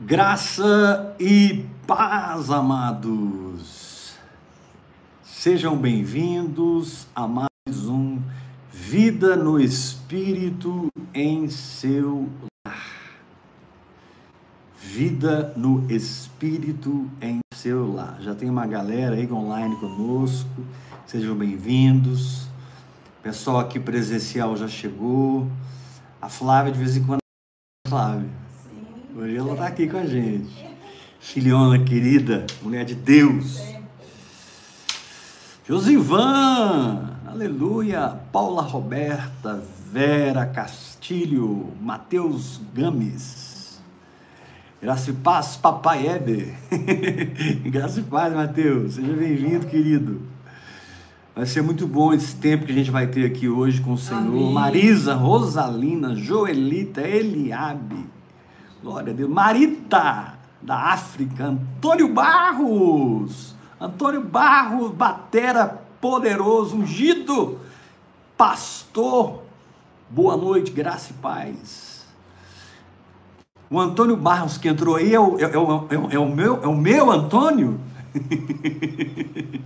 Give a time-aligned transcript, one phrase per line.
[0.00, 4.14] Graça e paz, amados.
[5.24, 8.22] Sejam bem-vindos a mais um
[8.70, 12.28] Vida no Espírito em seu
[12.64, 12.86] lar.
[14.78, 18.18] Vida no Espírito em seu lar.
[18.20, 20.64] Já tem uma galera aí online conosco.
[21.06, 22.44] Sejam bem-vindos.
[23.18, 25.50] O pessoal aqui presencial já chegou.
[26.22, 27.18] A Flávia de vez em quando.
[27.88, 28.47] Flávia.
[29.20, 30.64] Hoje ela está aqui com a gente.
[31.18, 33.60] Filhona querida, mulher de Deus.
[35.66, 38.16] Josivan, aleluia.
[38.30, 39.60] Paula Roberta,
[39.92, 43.80] Vera Castilho, Matheus Games.
[44.80, 46.54] Graça e paz, papai Heber.
[47.72, 48.94] Graça e paz, Matheus.
[48.94, 50.22] Seja bem-vindo, querido.
[51.34, 53.98] Vai ser muito bom esse tempo que a gente vai ter aqui hoje com o
[53.98, 54.20] Senhor.
[54.20, 54.52] Amém.
[54.52, 58.17] Marisa, Rosalina, Joelita, Eliabe.
[58.82, 59.30] Glória a Deus.
[59.30, 61.46] Marita, da África.
[61.46, 63.54] Antônio Barros.
[63.80, 67.58] Antônio Barros, batera poderoso, ungido.
[68.36, 69.42] Pastor.
[70.08, 72.06] Boa noite, graça e paz.
[73.70, 76.66] O Antônio Barros que entrou aí é o, é, é é é o meu, é
[76.66, 77.78] o meu Antônio?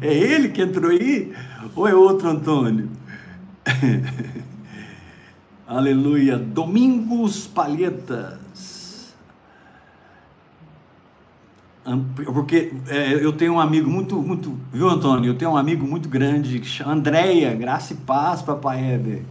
[0.00, 1.34] é ele que entrou aí?
[1.74, 2.88] Ou é outro Antônio?
[5.72, 6.36] Aleluia.
[6.36, 9.14] Domingos Palhetas.
[12.26, 15.30] Porque é, eu tenho um amigo muito, muito, viu, Antônio?
[15.30, 19.22] Eu tenho um amigo muito grande, Andréia, graça e paz, papai Heber.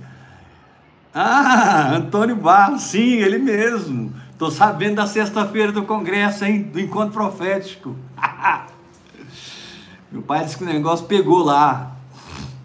[1.14, 4.12] Ah, Antônio Barros, sim, ele mesmo.
[4.31, 6.64] Estou sabendo da sexta-feira do congresso, hein?
[6.64, 7.95] Do encontro profético.
[10.12, 12.00] Meu pai disse que o negócio pegou lá.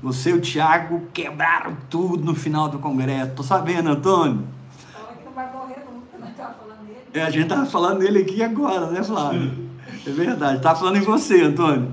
[0.03, 3.33] Você e o Thiago quebraram tudo no final do congresso.
[3.33, 4.47] Tô sabendo, Antônio.
[4.93, 6.77] Fala que não vai morrer nunca, nós tava falando.
[7.13, 9.67] É, a gente tava falando dele aqui agora, né, Flávio?
[10.07, 10.61] É verdade.
[10.61, 11.93] Tava falando em você, Antônio.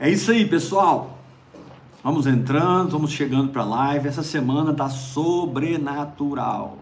[0.00, 1.18] É isso aí, pessoal.
[2.02, 4.08] Vamos entrando, vamos chegando para a live.
[4.08, 6.78] Essa semana tá sobrenatural.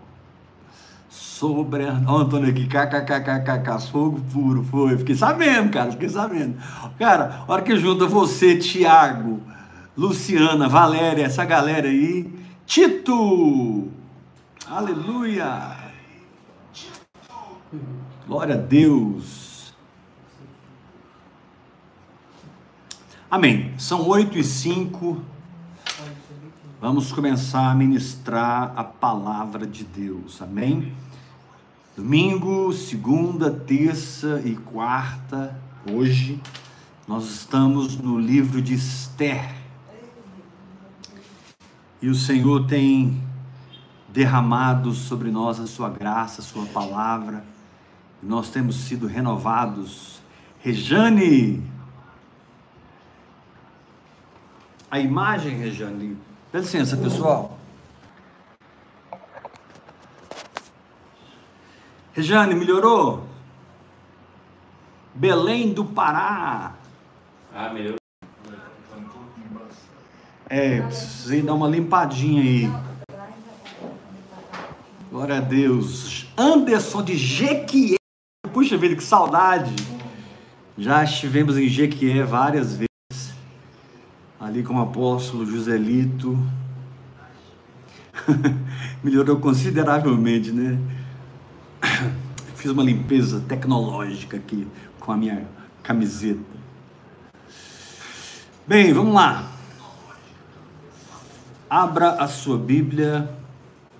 [1.08, 1.84] Sobre.
[1.84, 4.96] Olha o Antônio aqui, kkkkkk, fogo puro, foi.
[4.96, 6.56] Fiquei sabendo, cara, fiquei sabendo.
[6.98, 9.40] Cara, a hora que junta você, Tiago,
[9.96, 12.32] Luciana, Valéria, essa galera aí.
[12.64, 13.88] Tito!
[14.66, 15.76] Aleluia!
[18.26, 19.74] Glória a Deus!
[23.30, 23.74] Amém.
[23.78, 25.22] São oito e cinco.
[26.80, 30.40] Vamos começar a ministrar a palavra de Deus.
[30.40, 30.94] Amém?
[31.94, 35.54] Domingo, segunda, terça e quarta,
[35.90, 36.40] hoje,
[37.06, 39.61] nós estamos no livro de Esther.
[42.02, 43.22] E o Senhor tem
[44.08, 47.44] derramado sobre nós a sua graça, a sua palavra.
[48.20, 50.20] E nós temos sido renovados.
[50.60, 51.62] Rejane,
[54.90, 56.18] a imagem, Rejane.
[56.52, 57.56] Dá licença, pessoal.
[62.12, 63.26] Rejane, melhorou?
[65.14, 66.74] Belém do Pará.
[67.54, 68.01] Ah, melhorou.
[70.54, 72.70] É, precisei dar uma limpadinha aí.
[75.10, 76.26] Glória a Deus.
[76.36, 77.96] Anderson de Jequié.
[78.52, 79.74] Puxa vida, que saudade.
[80.76, 83.34] Já estivemos em Jequié várias vezes.
[84.38, 86.38] Ali com o apóstolo Joselito.
[89.02, 90.78] Melhorou consideravelmente, né?
[92.56, 94.68] Fiz uma limpeza tecnológica aqui
[95.00, 95.48] com a minha
[95.82, 96.44] camiseta.
[98.66, 99.52] Bem, vamos lá.
[101.74, 103.30] Abra a sua Bíblia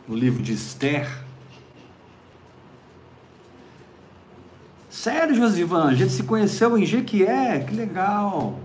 [0.06, 1.10] no livro de Esther.
[4.91, 8.60] Sério, Josivan, a gente se conheceu em Jequié, que legal.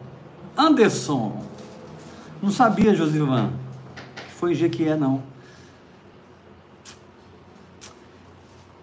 [0.58, 1.42] Anderson,
[2.44, 3.54] não sabia, Josivan,
[4.14, 5.24] que foi em Jequié, não.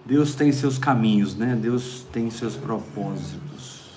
[0.06, 1.54] Deus tem seus caminhos, né?
[1.54, 3.90] Deus tem seus propósitos.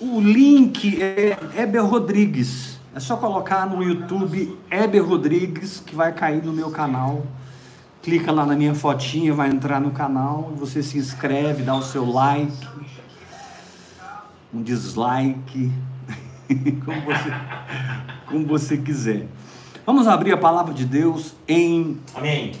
[0.00, 2.80] O link é Heber Rodrigues.
[2.94, 7.26] É só colocar no YouTube Heber Rodrigues, que vai cair no meu canal.
[8.02, 10.52] Clica lá na minha fotinha, vai entrar no canal.
[10.56, 12.68] Você se inscreve, dá o seu like,
[14.52, 15.72] um dislike,
[16.84, 17.30] como você,
[18.26, 19.26] como você quiser.
[19.86, 22.52] Vamos abrir a palavra de Deus em Amém.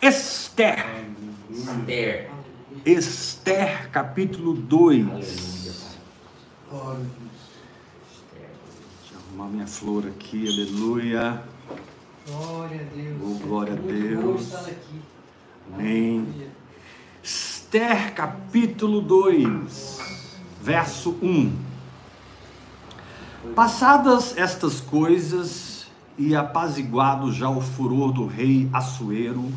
[0.00, 0.86] Esther.
[1.50, 2.30] Esther.
[2.86, 5.06] Esther, capítulo 2.
[6.72, 7.27] Aleluia
[9.38, 11.42] arrumar minha flor aqui, aleluia.
[12.26, 13.16] Glória a Deus.
[13.22, 14.52] Oh, glória a Deus.
[15.72, 16.26] Amém.
[17.22, 20.00] Esther capítulo 2,
[20.60, 21.56] verso 1.
[23.54, 25.86] Passadas estas coisas
[26.18, 29.52] e apaziguado já o furor do rei Assuero,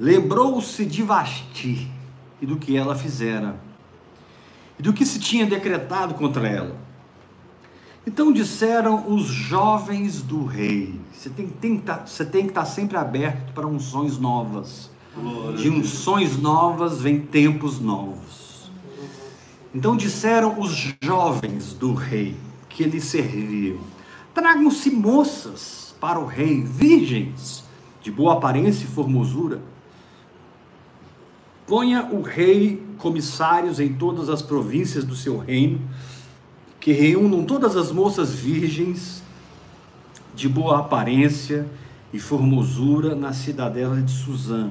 [0.00, 1.90] lembrou-se de Vasti
[2.40, 3.60] e do que ela fizera,
[4.78, 6.85] e do que se tinha decretado contra ela.
[8.06, 12.66] Então disseram os jovens do rei: você tem, tem, tá, você tem que estar tá
[12.66, 14.90] sempre aberto para unções novas.
[15.56, 18.70] De unções novas vem tempos novos.
[19.74, 22.36] Então disseram os jovens do rei
[22.68, 23.78] que lhe serviam:
[24.34, 27.64] Tragam-se moças para o rei, virgens,
[28.02, 29.60] de boa aparência e formosura
[31.66, 35.80] Ponha o rei comissários em todas as províncias do seu reino,
[36.86, 39.20] que reúnam todas as moças virgens
[40.36, 41.66] de boa aparência
[42.12, 44.70] e formosura na cidadela de Suzã,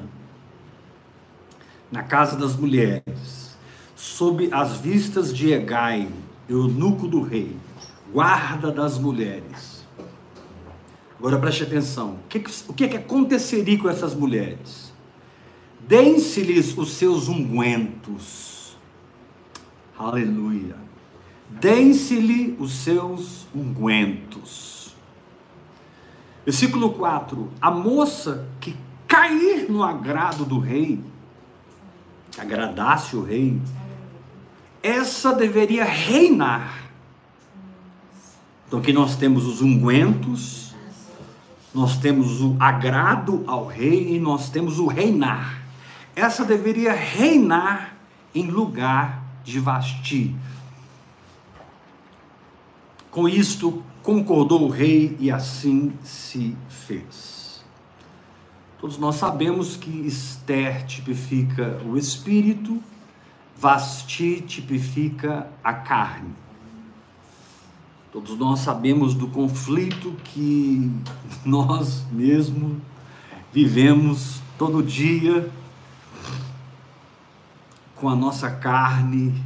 [1.92, 3.58] na casa das mulheres,
[3.98, 6.08] sob as vistas de Egai,
[6.48, 7.54] eunuco do rei,
[8.14, 9.86] guarda das mulheres.
[11.20, 14.94] Agora preste atenção: o que, o que, aconteceria com essas mulheres?
[15.86, 18.78] Deem-se-lhes os seus ungüentos.
[20.00, 20.85] Aleluia.
[21.50, 24.96] Deem-se-lhe os seus ungüentos.
[26.44, 28.76] Versículo 4: A moça que
[29.08, 31.00] cair no agrado do rei,
[32.32, 33.60] que agradasse o rei,
[34.82, 36.84] essa deveria reinar.
[38.68, 40.74] Então aqui nós temos os ungüentos,
[41.74, 45.66] nós temos o agrado ao rei e nós temos o reinar
[46.16, 47.94] essa deveria reinar
[48.34, 50.34] em lugar de Vasti.
[53.16, 57.64] Com isto, concordou o rei e assim se fez.
[58.78, 62.84] Todos nós sabemos que Esther tipifica o espírito,
[63.58, 66.36] Vasti tipifica a carne.
[68.12, 70.92] Todos nós sabemos do conflito que
[71.46, 72.80] nós mesmos
[73.54, 75.50] vivemos todo dia
[77.96, 79.42] com a nossa carne.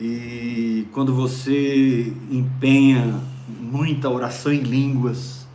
[0.00, 5.46] E quando você empenha muita oração em línguas,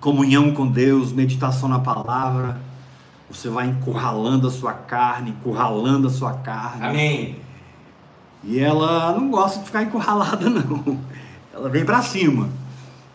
[0.00, 2.60] comunhão com Deus, meditação na palavra,
[3.28, 6.86] você vai encurralando a sua carne, encurralando a sua carne.
[6.86, 7.36] Amém.
[8.44, 11.00] E ela não gosta de ficar encurralada, não.
[11.52, 12.48] Ela vem para cima.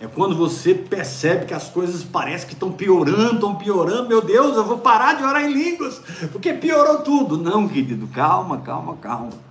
[0.02, 4.10] É quando você percebe que as coisas parecem que estão piorando, estão piorando.
[4.10, 6.02] Meu Deus, eu vou parar de orar em línguas,
[6.32, 7.38] porque piorou tudo.
[7.38, 9.49] Não, querido, calma, calma, calma.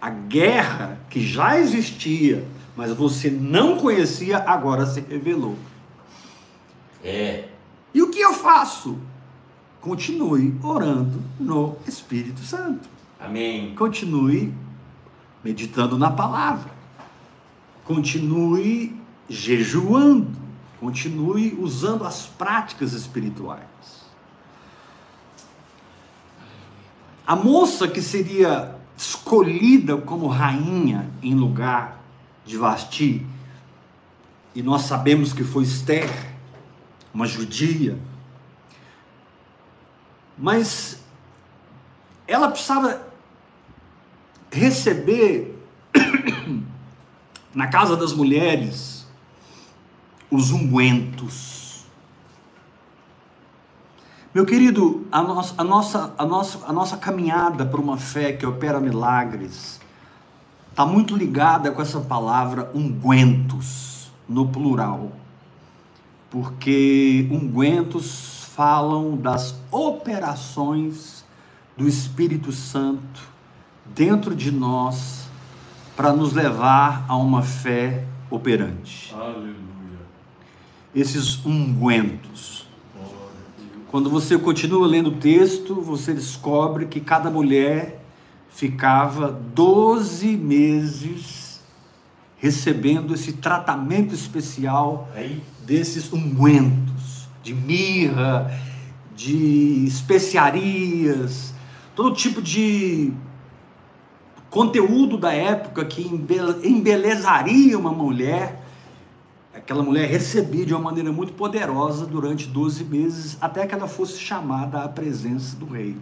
[0.00, 2.46] A guerra que já existia,
[2.76, 5.56] mas você não conhecia, agora se revelou.
[7.02, 7.48] É.
[7.92, 8.98] E o que eu faço?
[9.80, 12.88] Continue orando no Espírito Santo.
[13.18, 13.74] Amém.
[13.74, 14.54] Continue
[15.42, 16.70] meditando na palavra.
[17.84, 20.30] Continue jejuando,
[20.80, 23.66] continue usando as práticas espirituais.
[27.26, 32.02] A moça que seria escolhida como rainha em lugar
[32.44, 33.24] de Vasti,
[34.54, 36.10] e nós sabemos que foi Esther,
[37.14, 37.96] uma judia,
[40.36, 41.00] mas
[42.26, 43.06] ela precisava
[44.50, 45.56] receber
[47.54, 49.06] na casa das mulheres
[50.28, 51.67] os ungüentos.
[54.34, 58.44] Meu querido, a nossa, a nossa, a nossa, a nossa caminhada para uma fé que
[58.44, 59.80] opera milagres
[60.70, 65.12] está muito ligada com essa palavra ungüentos, no plural.
[66.30, 71.24] Porque ungüentos falam das operações
[71.76, 73.22] do Espírito Santo
[73.86, 75.26] dentro de nós
[75.96, 79.14] para nos levar a uma fé operante.
[79.14, 79.68] Aleluia
[80.94, 82.57] esses ungüentos.
[83.90, 88.04] Quando você continua lendo o texto, você descobre que cada mulher
[88.50, 91.62] ficava 12 meses
[92.36, 95.08] recebendo esse tratamento especial
[95.64, 98.52] desses ungüentos, de mirra,
[99.16, 101.54] de especiarias,
[101.96, 103.10] todo tipo de
[104.50, 106.02] conteúdo da época que
[106.62, 108.67] embelezaria uma mulher
[109.54, 114.18] aquela mulher recebia de uma maneira muito poderosa durante 12 meses, até que ela fosse
[114.18, 115.96] chamada à presença do rei.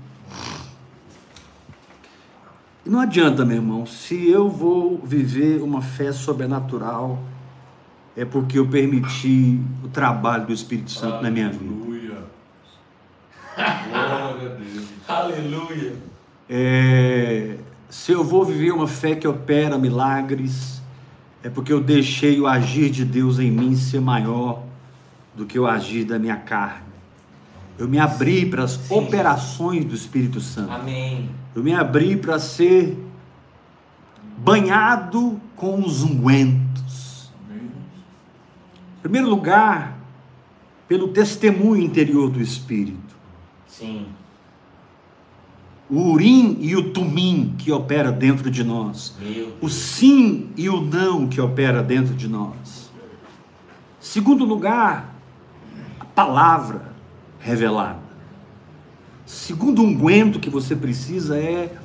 [2.84, 7.18] E não adianta, meu irmão, se eu vou viver uma fé sobrenatural,
[8.16, 11.22] é porque eu permiti o trabalho do Espírito Santo Aleluia.
[11.22, 11.86] na minha vida.
[13.90, 14.86] Glória a Deus.
[15.08, 15.96] Aleluia.
[16.48, 17.56] É,
[17.88, 20.75] se eu vou viver uma fé que opera milagres,
[21.42, 24.62] é porque eu deixei o agir de Deus em mim ser maior
[25.34, 26.86] do que o agir da minha carne.
[27.78, 28.94] Eu me abri para as Sim.
[28.94, 30.72] operações do Espírito Santo.
[30.72, 31.28] Amém.
[31.54, 32.96] Eu me abri para ser
[34.38, 37.30] banhado com os ungüentos.
[38.98, 39.98] Em primeiro lugar,
[40.88, 43.14] pelo testemunho interior do Espírito.
[43.66, 44.06] Sim.
[45.88, 49.16] O urim e o tumim que opera dentro de nós.
[49.60, 52.90] O sim e o não que opera dentro de nós.
[54.00, 55.14] Segundo lugar,
[56.00, 56.92] a palavra
[57.38, 58.06] revelada.
[59.24, 61.76] Segundo unguento que você precisa é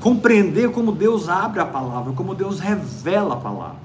[0.00, 3.82] compreender como Deus abre a palavra, como Deus revela a palavra.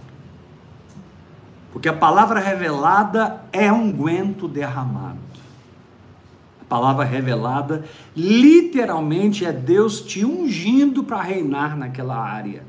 [1.72, 5.27] Porque a palavra revelada é unguento derramado.
[6.70, 12.64] Palavra revelada literalmente é Deus te ungindo para reinar naquela área.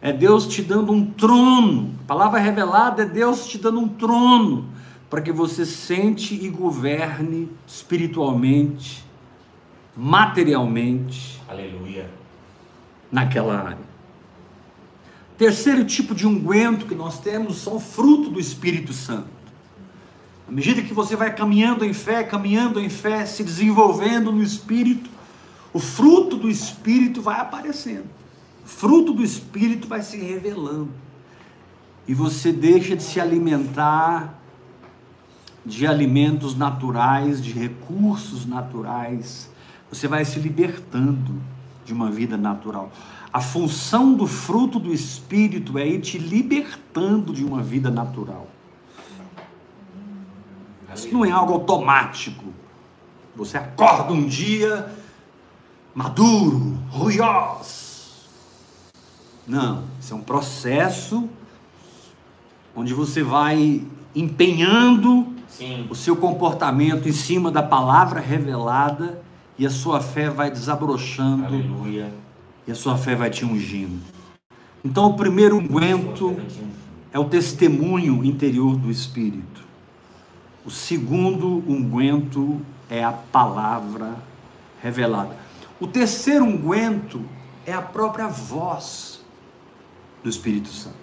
[0.00, 1.94] É Deus te dando um trono.
[2.02, 4.66] A palavra revelada é Deus te dando um trono
[5.08, 9.04] para que você sente e governe espiritualmente,
[9.96, 12.10] materialmente Aleluia.
[13.10, 13.88] naquela área.
[15.36, 19.37] Terceiro tipo de unguento que nós temos são fruto do Espírito Santo.
[20.48, 25.10] À medida que você vai caminhando em fé, caminhando em fé, se desenvolvendo no Espírito,
[25.74, 28.06] o fruto do Espírito vai aparecendo.
[28.64, 30.88] O fruto do Espírito vai se revelando.
[32.06, 34.38] E você deixa de se alimentar
[35.66, 39.50] de alimentos naturais, de recursos naturais.
[39.90, 41.34] Você vai se libertando
[41.84, 42.90] de uma vida natural.
[43.30, 48.48] A função do fruto do Espírito é ir te libertando de uma vida natural.
[50.98, 52.44] Isso não é algo automático.
[53.36, 54.90] Você acorda um dia
[55.94, 58.28] maduro, ruiós.
[59.46, 61.28] Não, isso é um processo
[62.74, 63.82] onde você vai
[64.14, 65.86] empenhando Sim.
[65.88, 69.22] o seu comportamento em cima da palavra revelada
[69.58, 72.12] e a sua fé vai desabrochando Aleluia.
[72.66, 73.98] e a sua fé vai te ungindo.
[74.84, 76.36] Então, o primeiro unguento
[77.12, 79.67] é o testemunho interior do Espírito.
[80.68, 82.60] O segundo unguento
[82.90, 84.16] é a palavra
[84.82, 85.34] revelada.
[85.80, 87.24] O terceiro unguento
[87.64, 89.24] é a própria voz
[90.22, 90.94] do Espírito Santo.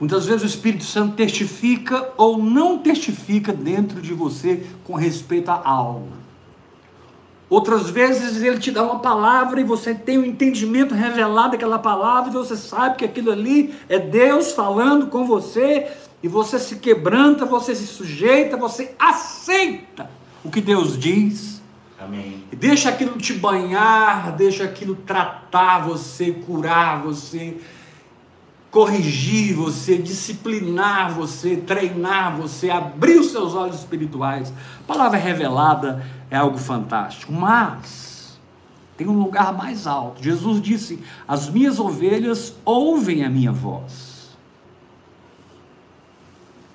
[0.00, 5.62] Muitas vezes o Espírito Santo testifica ou não testifica dentro de você com respeito a
[5.64, 6.08] algo.
[7.48, 11.78] Outras vezes ele te dá uma palavra e você tem o um entendimento revelado daquela
[11.78, 15.88] palavra e você sabe que aquilo ali é Deus falando com você
[16.22, 20.08] e você se quebranta, você se sujeita, você aceita
[20.44, 21.60] o que Deus diz.
[21.98, 22.44] Amém.
[22.52, 27.56] E deixa aquilo te banhar, deixa aquilo tratar você, curar você,
[28.70, 34.52] corrigir você, disciplinar você, treinar você, abrir os seus olhos espirituais.
[34.80, 38.38] A palavra revelada é algo fantástico, mas
[38.96, 40.22] tem um lugar mais alto.
[40.22, 44.11] Jesus disse: As minhas ovelhas ouvem a minha voz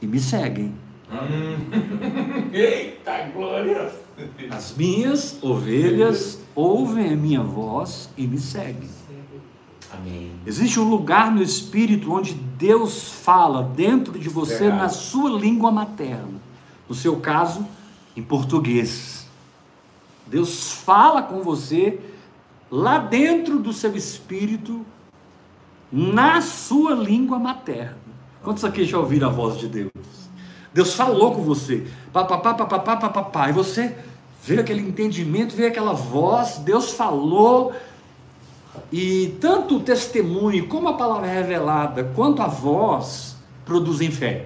[0.02, 0.74] e me seguem.
[2.52, 3.92] Eita glória!
[4.50, 8.90] As minhas ovelhas ouvem a minha voz e me seguem.
[9.94, 10.32] Amém.
[10.46, 16.42] Existe um lugar no espírito onde Deus fala dentro de você na sua língua materna.
[16.90, 17.66] No seu caso,
[18.16, 19.28] em português.
[20.26, 22.00] Deus fala com você
[22.70, 24.86] lá dentro do seu espírito,
[25.92, 28.07] na sua língua materna.
[28.48, 29.92] Quantos aqui já ouviram a voz de Deus?
[30.74, 33.94] Deus falou com você, papapá, papapá, papapá, e você
[34.42, 37.74] veio aquele entendimento, veio aquela voz, Deus falou,
[38.90, 43.36] e tanto o testemunho, como a palavra revelada, quanto a voz,
[43.66, 44.46] produzem fé.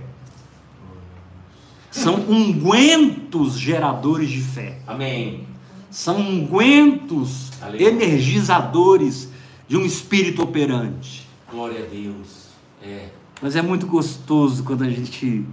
[1.92, 4.80] São ungüentos geradores de fé.
[4.88, 5.46] Amém.
[5.92, 7.88] São ungüentos Aleluia.
[7.88, 9.30] energizadores
[9.68, 11.30] de um espírito operante.
[11.52, 12.48] Glória a Deus.
[12.82, 13.21] É.
[13.42, 15.44] Mas é muito gostoso quando a gente,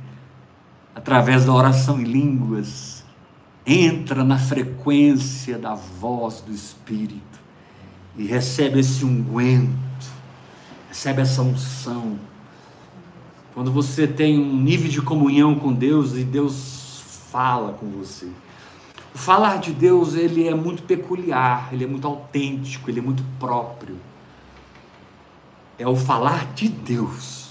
[0.94, 3.02] através da oração em línguas,
[3.64, 7.40] entra na frequência da voz do Espírito
[8.16, 9.72] e recebe esse unguento,
[10.88, 12.18] recebe essa unção.
[13.54, 18.30] Quando você tem um nível de comunhão com Deus e Deus fala com você.
[19.14, 23.24] O falar de Deus, ele é muito peculiar, ele é muito autêntico, ele é muito
[23.38, 23.96] próprio.
[25.78, 27.47] É o falar de Deus.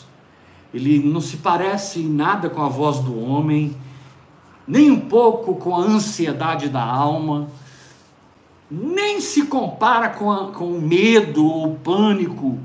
[0.74, 3.76] Ele não se parece em nada com a voz do homem,
[4.68, 7.48] nem um pouco com a ansiedade da alma,
[8.70, 12.60] nem se compara com, a, com o medo ou o pânico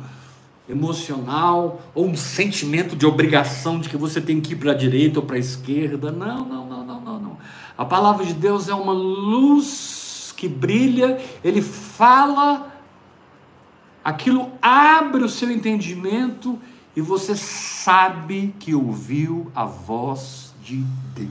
[0.69, 5.21] emocional ou um sentimento de obrigação de que você tem que ir para a direita
[5.21, 6.11] ou para a esquerda.
[6.11, 7.37] Não, não, não, não, não, não.
[7.77, 12.73] A palavra de Deus é uma luz que brilha, ele fala,
[14.05, 16.59] aquilo abre o seu entendimento
[16.95, 20.77] e você sabe que ouviu a voz de
[21.15, 21.31] Deus.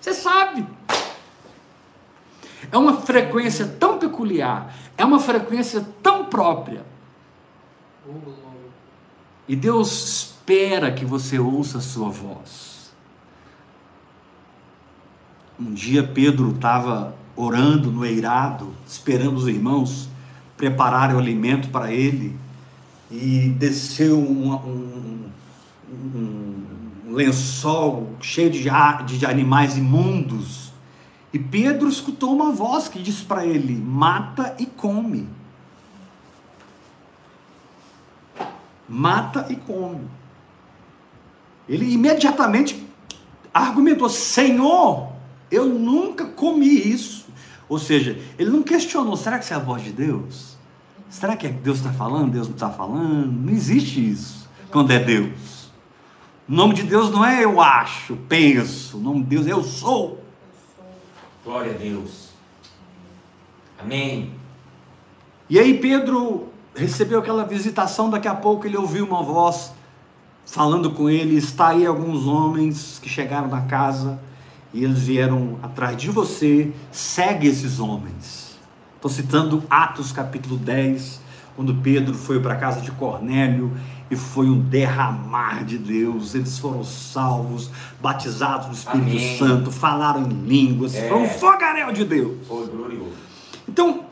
[0.00, 0.66] Você sabe.
[2.70, 6.84] É uma frequência tão peculiar, é uma frequência tão própria.
[9.46, 12.92] E Deus espera que você ouça a sua voz.
[15.58, 20.08] Um dia Pedro estava orando no eirado, esperando os irmãos
[20.56, 22.36] prepararem o alimento para ele,
[23.14, 25.30] e desceu um, um,
[25.92, 28.64] um, lençol cheio de,
[29.18, 30.64] de animais imundos
[31.34, 35.28] e Pedro escutou uma voz que disse para ele: mata e come.
[38.88, 40.08] Mata e come.
[41.68, 42.86] Ele imediatamente
[43.52, 45.08] argumentou: Senhor,
[45.50, 47.26] eu nunca comi isso.
[47.68, 50.53] Ou seja, ele não questionou: será que isso é a voz de Deus?
[51.14, 52.32] Será que é Deus está falando?
[52.32, 53.30] Deus não está falando?
[53.30, 55.70] Não existe isso quando é Deus.
[56.48, 58.96] O nome de Deus não é eu acho, penso.
[58.96, 60.24] O nome de Deus é eu sou.
[61.44, 62.30] Glória a Deus.
[63.80, 64.32] Amém.
[65.48, 69.72] E aí Pedro recebeu aquela visitação, daqui a pouco ele ouviu uma voz
[70.44, 74.18] falando com ele, está aí alguns homens que chegaram na casa
[74.72, 78.43] e eles vieram atrás de você, segue esses homens.
[79.04, 81.20] Estou citando Atos capítulo 10,
[81.54, 83.70] quando Pedro foi para a casa de Cornélio
[84.10, 86.34] e foi um derramar de Deus.
[86.34, 87.70] Eles foram salvos,
[88.00, 89.36] batizados no Espírito Amém.
[89.36, 91.06] Santo, falaram em línguas, é.
[91.06, 92.48] foi um fogaréu de Deus.
[92.48, 93.12] Foi glorioso.
[93.68, 94.06] Então,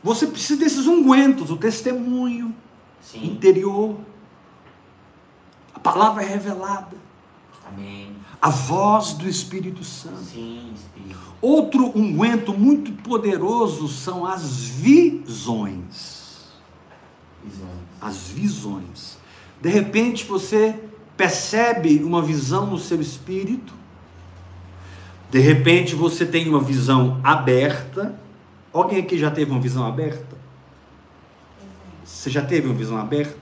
[0.00, 2.54] você precisa desses ungüentos, o testemunho
[3.00, 3.26] Sim.
[3.26, 3.96] interior,
[5.74, 6.96] a palavra é revelada.
[7.66, 8.14] Amém.
[8.40, 10.18] A voz do Espírito Santo.
[10.18, 11.18] Sim, Espírito.
[11.40, 16.46] Outro unguento muito poderoso são as visões.
[17.44, 17.70] Visões.
[18.00, 19.18] As visões.
[19.60, 20.74] De repente você
[21.16, 23.72] percebe uma visão no seu espírito.
[25.30, 28.14] De repente você tem uma visão aberta.
[28.72, 30.36] Alguém aqui já teve uma visão aberta?
[32.04, 33.36] Você já teve uma visão aberta?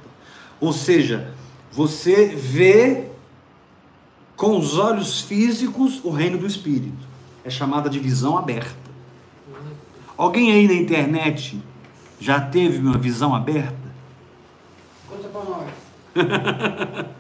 [0.61, 1.35] Ou seja,
[1.71, 3.11] você vê
[4.37, 7.07] com os olhos físicos o reino do espírito.
[7.45, 8.85] É chamada de visão aberta.
[10.17, 11.61] Alguém aí na internet
[12.21, 13.75] já teve uma visão aberta?
[15.09, 15.71] Conta para nós.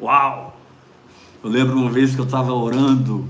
[0.00, 0.56] Uau!
[1.42, 3.28] Eu lembro uma vez que eu estava orando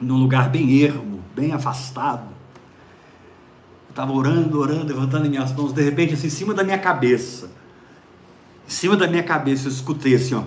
[0.00, 2.26] num lugar bem ermo, bem afastado.
[3.86, 7.50] Eu estava orando, orando, levantando minhas mãos, de repente, assim, em cima da minha cabeça.
[8.72, 10.44] Em cima da minha cabeça, eu escutei assim, ó.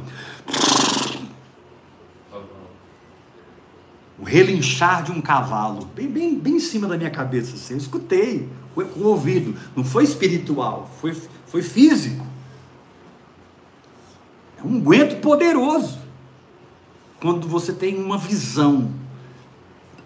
[4.17, 7.75] O relinchar de um cavalo, bem, bem, bem em cima da minha cabeça, assim.
[7.75, 9.55] Eu escutei com o ouvido.
[9.75, 12.25] Não foi espiritual, foi foi físico.
[14.57, 15.99] É um aguento poderoso.
[17.21, 18.89] Quando você tem uma visão.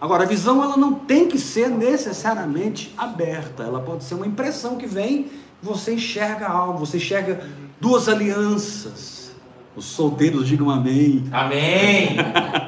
[0.02, 3.64] Agora, a visão ela não tem que ser necessariamente aberta.
[3.64, 5.32] Ela pode ser uma impressão que vem,
[5.64, 7.48] você enxerga algo, você enxerga
[7.80, 9.32] duas alianças.
[9.76, 11.24] Os solteiros digam amém.
[11.32, 12.18] Amém.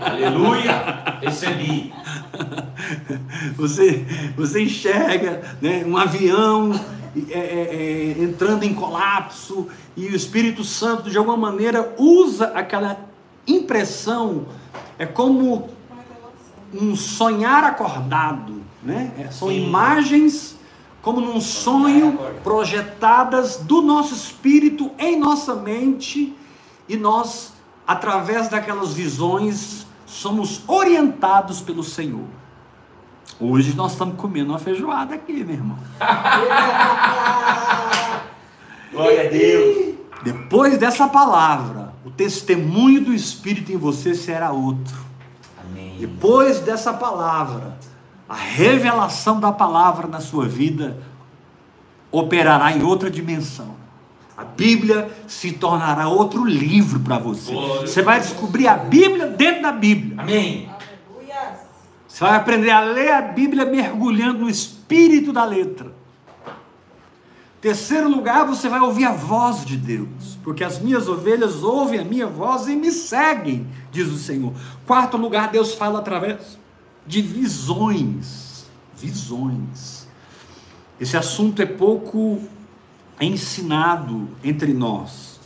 [0.01, 1.17] Aleluia.
[1.21, 1.93] Recebi.
[3.55, 6.71] Você, você enxerga né, um avião
[7.29, 12.97] é, é, é, entrando em colapso, e o Espírito Santo, de alguma maneira, usa aquela
[13.45, 14.45] impressão,
[14.97, 15.69] é como
[16.73, 19.11] um sonhar acordado, né?
[19.19, 19.65] É, são Sim.
[19.65, 20.57] imagens
[21.01, 26.35] como num sonho projetadas do nosso espírito em nossa mente
[26.87, 27.53] e nós
[27.87, 32.25] através daquelas visões somos orientados pelo Senhor.
[33.39, 35.79] Hoje nós estamos comendo uma feijoada aqui, meu irmão.
[38.91, 39.95] Glória a Deus.
[40.23, 44.95] Depois dessa palavra, o testemunho do Espírito em você será outro.
[45.59, 45.95] Amém.
[45.99, 47.75] Depois dessa palavra,
[48.31, 51.03] a revelação da palavra na sua vida
[52.09, 53.75] operará em outra dimensão.
[54.37, 57.53] A Bíblia se tornará outro livro para você.
[57.81, 60.15] Você vai descobrir a Bíblia dentro da Bíblia.
[60.17, 60.71] Amém.
[62.07, 65.93] Você vai aprender a ler a Bíblia mergulhando no espírito da letra.
[67.59, 72.05] Terceiro lugar, você vai ouvir a voz de Deus, porque as minhas ovelhas ouvem a
[72.05, 74.53] minha voz e me seguem, diz o Senhor.
[74.87, 76.60] Quarto lugar, Deus fala através
[77.05, 78.65] de visões.
[78.97, 80.07] Visões.
[80.99, 82.41] Esse assunto é pouco
[83.19, 85.39] ensinado entre nós.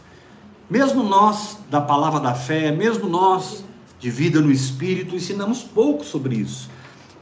[0.70, 3.64] Mesmo nós da palavra da fé, mesmo nós
[4.00, 6.70] de vida no espírito, ensinamos pouco sobre isso.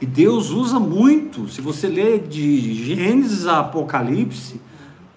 [0.02, 1.48] E Deus usa muito.
[1.50, 4.60] Se você lê de Gênesis a Apocalipse,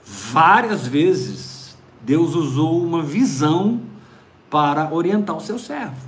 [0.05, 3.81] várias vezes Deus usou uma visão
[4.49, 6.06] para orientar os seus servos.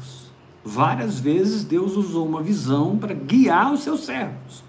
[0.69, 4.63] Várias vezes Deus usou uma visão para guiar os seus servos.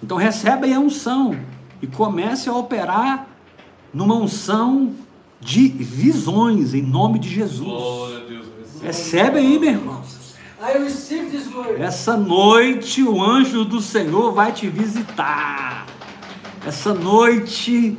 [0.00, 1.36] Então recebe a unção
[1.82, 3.26] e comece a operar
[3.92, 4.94] numa unção
[5.40, 7.68] de visões em nome de Jesus.
[8.80, 10.00] Recebe aí, meu irmão.
[11.80, 15.86] Essa noite o anjo do Senhor vai te visitar.
[16.64, 17.98] Essa noite,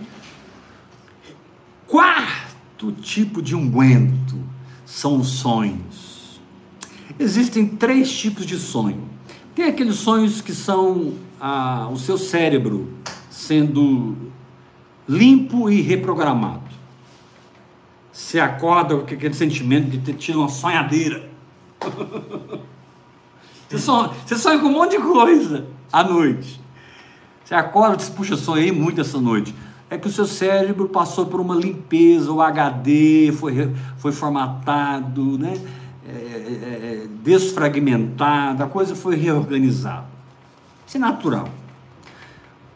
[1.86, 4.38] quarto tipo de unguento
[4.86, 5.89] são os sonhos.
[7.20, 9.04] Existem três tipos de sonho.
[9.54, 12.94] Tem aqueles sonhos que são ah, o seu cérebro
[13.30, 14.16] sendo
[15.08, 16.70] limpo e reprogramado.
[18.14, 21.30] Você acorda com aquele sentimento de ter tido uma sonhadeira.
[23.68, 26.60] Você sonha, você sonha com um monte de coisa à noite.
[27.46, 29.54] Você acorda e diz, puxa, sonhei muito essa noite.
[29.92, 35.54] É que o seu cérebro passou por uma limpeza, o HD foi, foi formatado, né?
[36.10, 40.08] É, é, é, desfragmentado, a coisa foi reorganizada.
[40.88, 41.48] Isso é natural.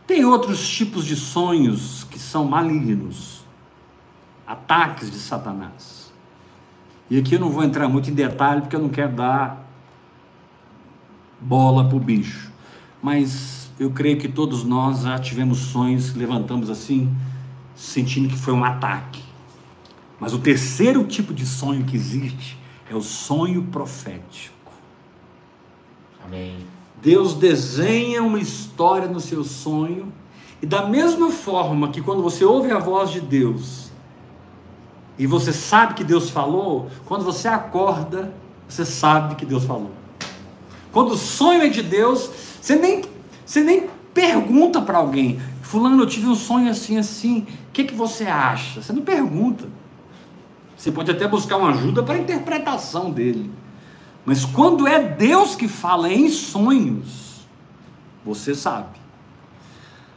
[0.05, 3.43] Tem outros tipos de sonhos que são malignos,
[4.45, 6.13] ataques de Satanás.
[7.09, 9.67] E aqui eu não vou entrar muito em detalhe porque eu não quero dar
[11.41, 12.51] bola para o bicho.
[13.01, 17.11] Mas eu creio que todos nós já tivemos sonhos levantamos assim,
[17.75, 19.23] sentindo que foi um ataque.
[20.19, 22.62] Mas o terceiro tipo de sonho que existe
[22.93, 24.71] é o sonho profético.
[26.23, 26.65] Amém.
[27.01, 30.11] Deus desenha uma história no seu sonho,
[30.61, 33.91] e da mesma forma que quando você ouve a voz de Deus,
[35.17, 38.33] e você sabe que Deus falou, quando você acorda,
[38.67, 39.91] você sabe que Deus falou.
[40.91, 42.29] Quando o sonho é de Deus,
[42.61, 43.03] você nem,
[43.45, 47.95] você nem pergunta para alguém, fulano, eu tive um sonho assim, assim, o que, que
[47.95, 48.81] você acha?
[48.81, 49.67] Você não pergunta.
[50.83, 53.49] Você pode até buscar uma ajuda para a interpretação dele.
[54.25, 57.47] Mas quando é Deus que fala em sonhos,
[58.25, 58.99] você sabe.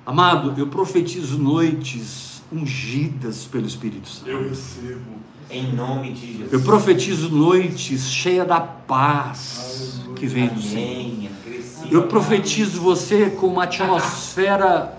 [0.04, 4.28] Amado, eu profetizo noites ungidas pelo Espírito Santo.
[4.28, 5.04] Eu recebo.
[5.48, 6.52] Em nome de Jesus.
[6.52, 11.30] Eu profetizo noites cheias da paz que vem do Senhor.
[11.92, 14.98] Eu profetizo você com uma atmosfera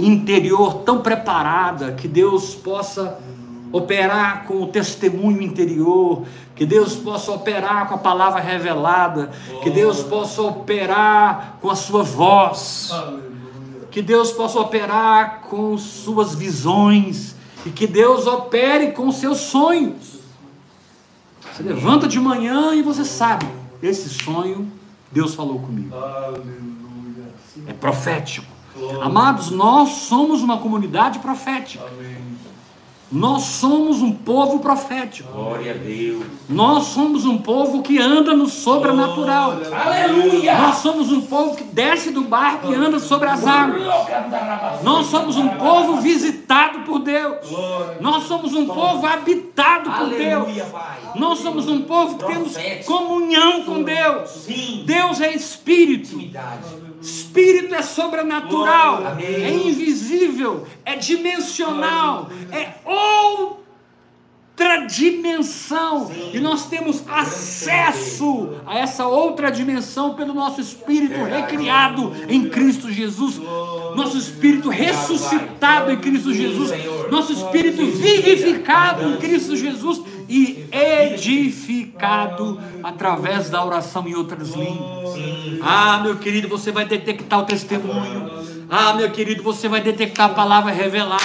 [0.00, 3.20] interior tão preparada que Deus possa
[3.72, 9.32] operar com o testemunho interior, que Deus possa operar com a palavra revelada,
[9.62, 12.92] que Deus possa operar com a sua voz,
[13.90, 20.20] que Deus possa operar com suas visões e que Deus opere com seus sonhos.
[21.52, 23.46] Você levanta de manhã e você sabe,
[23.82, 24.70] esse sonho
[25.10, 25.94] Deus falou comigo.
[27.66, 28.46] É profético.
[29.02, 31.84] Amados, nós somos uma comunidade profética.
[31.86, 32.11] Amém.
[33.12, 35.30] Nós somos um povo profético.
[35.30, 36.24] Glória a Deus.
[36.48, 39.58] Nós somos um povo que anda no sobrenatural.
[39.70, 40.56] Aleluia.
[40.56, 43.82] Nós somos um povo que desce do barco e anda sobre as águas.
[44.82, 47.36] Nós somos um povo visitado por Deus.
[48.00, 50.48] Nós somos um povo habitado por Deus.
[51.14, 54.46] Nós somos um povo que temos comunhão com Deus.
[54.86, 56.18] Deus é espírito.
[57.02, 59.26] Espírito é sobrenatural, Amém.
[59.26, 66.10] é invisível, é dimensional, é outra dimensão.
[66.32, 73.38] E nós temos acesso a essa outra dimensão pelo nosso espírito recriado em Cristo Jesus,
[73.96, 76.70] nosso espírito ressuscitado em Cristo Jesus,
[77.10, 80.00] nosso espírito vivificado em Cristo Jesus
[80.32, 85.14] e edificado através da oração em outras línguas.
[85.60, 88.30] Ah, meu querido, você vai detectar o testemunho.
[88.70, 91.22] Ah, meu querido, você vai detectar a palavra revelada.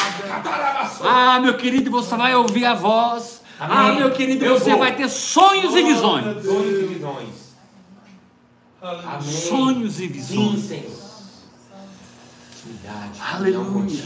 [1.06, 3.42] Ah, meu querido, você vai ouvir a voz.
[3.58, 6.44] Ah, meu querido, você vai ter sonhos e visões.
[6.44, 7.48] Sonhos e visões.
[9.22, 10.72] Sonhos e visões.
[13.34, 14.04] Aleluia.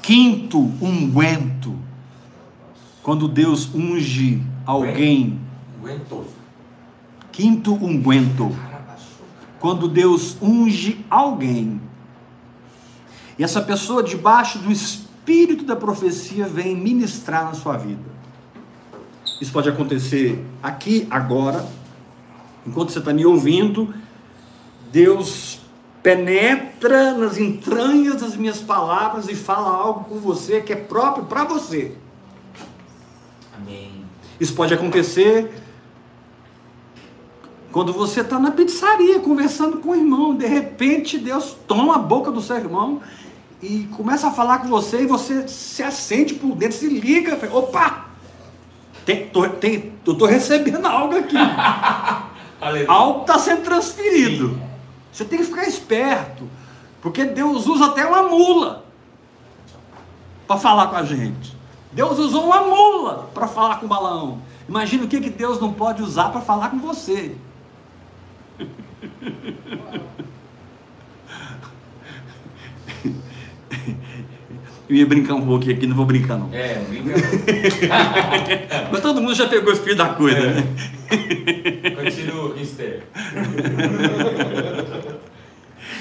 [0.00, 1.91] Quinto, unguento.
[3.02, 5.40] Quando Deus unge alguém.
[7.32, 8.54] Quinto unguento.
[9.58, 11.80] Quando Deus unge alguém.
[13.38, 18.02] E essa pessoa, debaixo do espírito da profecia, vem ministrar na sua vida.
[19.40, 21.66] Isso pode acontecer aqui, agora,
[22.66, 23.92] enquanto você está me ouvindo.
[24.92, 25.60] Deus
[26.02, 31.44] penetra nas entranhas das minhas palavras e fala algo com você que é próprio para
[31.44, 31.96] você.
[33.62, 34.04] Amém.
[34.40, 35.50] Isso pode acontecer
[37.72, 42.30] quando você está na pizzaria conversando com o irmão, de repente Deus toma a boca
[42.30, 43.00] do seu irmão
[43.62, 47.56] e começa a falar com você e você se assente por dentro, se liga, fala,
[47.56, 48.06] opa!
[49.06, 51.36] Tem, tô, tem, eu estou recebendo algo aqui.
[52.86, 54.56] Algo está sendo transferido.
[55.12, 56.48] Você tem que ficar esperto,
[57.00, 58.84] porque Deus usa até uma mula
[60.46, 61.51] para falar com a gente.
[61.92, 64.38] Deus usou uma mula para falar com o Balaão.
[64.68, 67.36] Imagina o que, que Deus não pode usar para falar com você.
[74.88, 76.50] Eu ia brincar um pouquinho aqui, não vou brincar não.
[76.52, 77.14] É, brinca.
[78.92, 80.54] Mas todo mundo já pegou o espírito da coisa, É.
[80.54, 80.64] né?
[82.04, 83.02] Continua, Esther.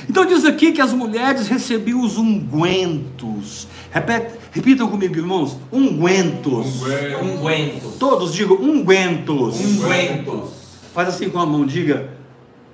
[0.09, 3.67] Então diz aqui que as mulheres recebiam os ungüentos.
[3.91, 5.57] Repete, repitam comigo, irmãos.
[5.71, 6.81] Ungüentos.
[6.81, 7.23] Unguento.
[7.23, 7.89] Ungüento.
[7.99, 9.59] Todos digam ungüentos.
[9.59, 10.49] Ungüentos.
[10.93, 12.09] Faz assim com a mão, diga.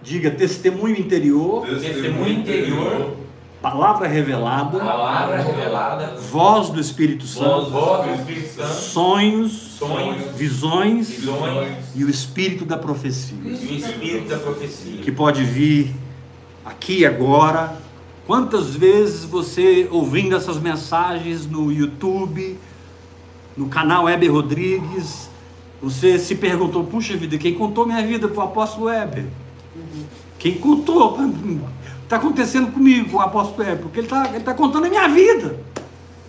[0.03, 3.17] Diga testemunho interior, Testemunho interior.
[3.61, 6.15] palavra revelada, Palavra revelada.
[6.31, 8.73] voz do Espírito Santo, voz do Espírito Santo.
[8.73, 10.35] sonhos, Sonhos.
[10.37, 11.67] visões Visões.
[11.95, 13.35] e o espírito da profecia.
[13.43, 15.01] E o Espírito da profecia.
[15.01, 15.93] que pode vir
[16.63, 17.75] aqui e agora.
[18.27, 22.59] Quantas vezes você ouvindo essas mensagens no YouTube,
[23.55, 25.29] no canal Heber Rodrigues,
[25.81, 29.27] você se perguntou, puxa vida, quem contou minha vida para o apóstolo Heber?
[30.37, 31.17] Quem contou?
[32.03, 35.07] Está acontecendo comigo, com o apóstolo Heber, porque ele está ele tá contando a minha
[35.07, 35.57] vida.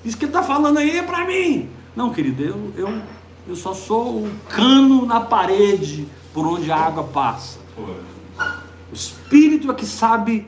[0.05, 1.69] Isso que ele está falando aí é para mim.
[1.97, 3.03] Não, querido, eu, eu,
[3.49, 7.59] eu só sou o cano na parede por onde a água passa.
[7.77, 10.47] O Espírito é que sabe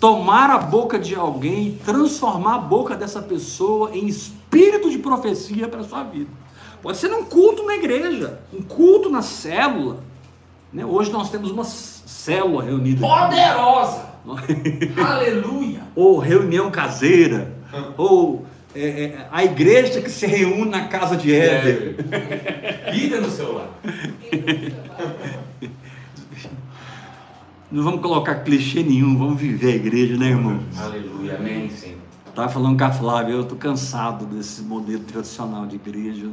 [0.00, 5.80] tomar a boca de alguém transformar a boca dessa pessoa em espírito de profecia para
[5.80, 6.30] a sua vida.
[6.80, 9.98] Pode ser num culto na igreja, um culto na célula.
[10.72, 10.84] né?
[10.84, 13.00] Hoje nós temos uma célula reunida.
[13.00, 14.06] Poderosa.
[14.96, 15.80] Aleluia.
[15.96, 17.52] Ou reunião caseira.
[17.96, 18.44] Ou
[18.74, 21.96] é, é, a igreja que se reúne na casa de Éder.
[22.92, 23.68] Vida no celular.
[27.70, 30.60] Não vamos colocar clichê nenhum, vamos viver a igreja, né, irmão?
[30.76, 31.36] Aleluia.
[31.36, 31.98] Amém, Senhor.
[32.26, 36.24] Estava falando com a Flávia, eu estou cansado desse modelo tradicional de igreja.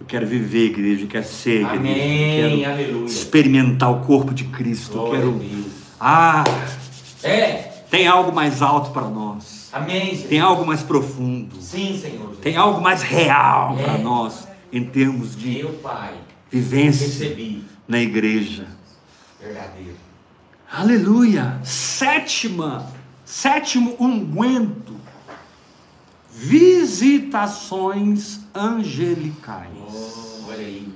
[0.00, 2.00] Eu quero viver a igreja, eu quero ser a igreja.
[2.00, 2.60] Amém.
[2.60, 3.04] Quero Aleluia.
[3.06, 4.96] experimentar o corpo de Cristo.
[4.96, 5.64] Eu Glória quero.
[6.00, 6.44] Ah,
[7.22, 7.54] É.
[7.90, 9.68] tem algo mais alto para nós.
[9.72, 10.28] Amém, Jesus.
[10.28, 11.56] Tem algo mais profundo.
[11.60, 12.20] Sim, Senhor.
[12.20, 12.38] Jesus.
[12.40, 13.82] Tem algo mais real É.
[13.82, 16.14] para nós em termos de Meu Pai.
[16.50, 17.36] vivência
[17.86, 18.77] na igreja.
[19.40, 20.08] Verdadeiro.
[20.70, 21.58] Aleluia!
[21.64, 22.92] Sétima,
[23.24, 24.94] sétimo unguento.
[26.30, 29.72] Visitações angelicais.
[29.88, 30.86] Oh, olha aí.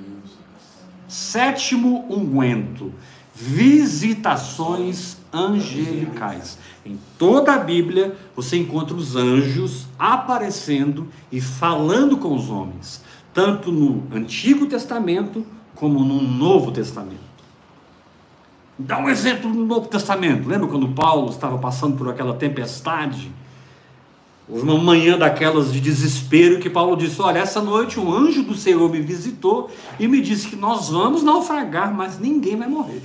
[1.08, 2.92] Sétimo unguento.
[3.34, 6.58] Visitações angelicais.
[6.84, 13.02] Em toda a Bíblia você encontra os anjos aparecendo e falando com os homens,
[13.32, 17.31] tanto no Antigo Testamento como no Novo Testamento.
[18.86, 20.48] Dá um exemplo no Novo Testamento.
[20.48, 23.30] Lembra quando Paulo estava passando por aquela tempestade?
[24.48, 28.54] Houve uma manhã daquelas de desespero que Paulo disse: Olha, essa noite um anjo do
[28.54, 33.02] Senhor me visitou e me disse que nós vamos naufragar, mas ninguém vai morrer.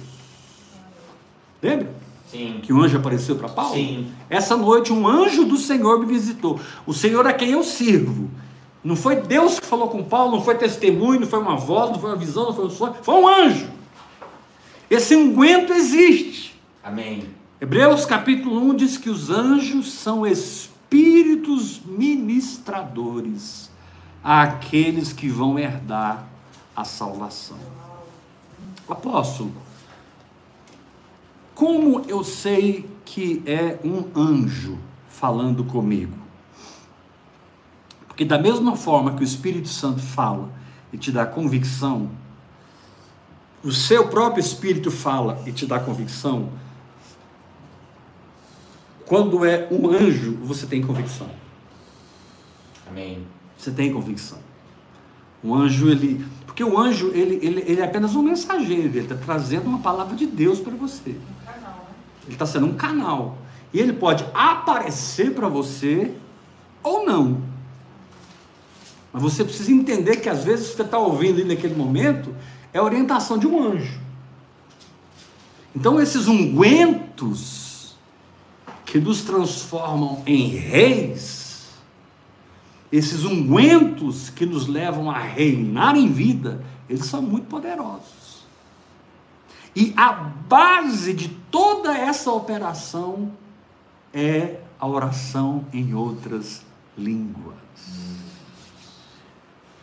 [1.61, 1.89] Lembra?
[2.29, 2.59] Sim.
[2.61, 3.75] Que o anjo apareceu para Paulo?
[3.75, 4.07] Sim.
[4.29, 6.59] Essa noite um anjo do Senhor me visitou.
[6.85, 8.29] O Senhor a quem eu sirvo.
[8.83, 11.99] Não foi Deus que falou com Paulo, não foi testemunho, não foi uma voz, não
[11.99, 13.76] foi uma visão, não foi um sonho, foi um anjo.
[14.89, 16.57] Esse unguento existe.
[16.81, 17.29] Amém.
[17.59, 23.69] Hebreus capítulo 1 diz que os anjos são espíritos ministradores
[24.23, 26.25] àqueles que vão herdar
[26.73, 27.57] a salvação.
[28.87, 29.51] Apóstolo,
[31.53, 34.77] como eu sei que é um anjo
[35.09, 36.15] falando comigo?
[38.07, 40.49] Porque da mesma forma que o Espírito Santo fala
[40.93, 42.09] e te dá convicção,
[43.67, 46.49] o seu próprio espírito fala e te dá convicção,
[49.05, 51.29] quando é um anjo, você tem convicção.
[52.89, 53.27] Amém.
[53.57, 54.39] Você tem convicção.
[55.43, 56.25] O anjo, ele.
[56.45, 60.15] Porque o anjo, ele, ele, ele é apenas um mensageiro, ele está trazendo uma palavra
[60.15, 61.09] de Deus para você.
[61.09, 61.19] Ele
[62.29, 63.37] está sendo um canal.
[63.73, 66.13] E ele pode aparecer para você
[66.81, 67.41] ou não.
[69.11, 72.33] Mas você precisa entender que às vezes você está ouvindo ali naquele momento
[72.73, 73.99] é a orientação de um anjo.
[75.75, 77.95] Então esses ungüentos
[78.85, 81.67] que nos transformam em reis,
[82.91, 88.45] esses ungüentos que nos levam a reinar em vida, eles são muito poderosos.
[89.75, 93.31] E a base de toda essa operação
[94.13, 96.63] é a oração em outras
[96.97, 97.55] línguas.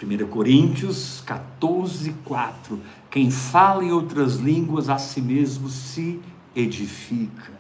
[0.03, 2.81] 1 Coríntios 14, 4.
[3.11, 6.21] Quem fala em outras línguas a si mesmo se
[6.55, 7.53] edifica.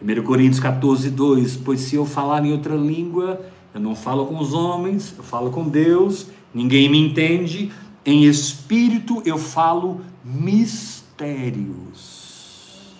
[0.00, 1.56] 1 Coríntios 14, 2.
[1.56, 3.40] Pois se eu falar em outra língua,
[3.74, 7.72] eu não falo com os homens, eu falo com Deus, ninguém me entende.
[8.06, 12.04] Em espírito eu falo mistérios.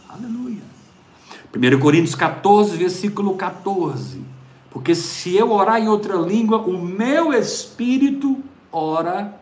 [0.09, 0.63] Aleluia.
[1.55, 4.21] 1 Coríntios 14, versículo 14.
[4.71, 8.43] Porque se eu orar em outra língua, o meu espírito
[8.75, 9.39] ora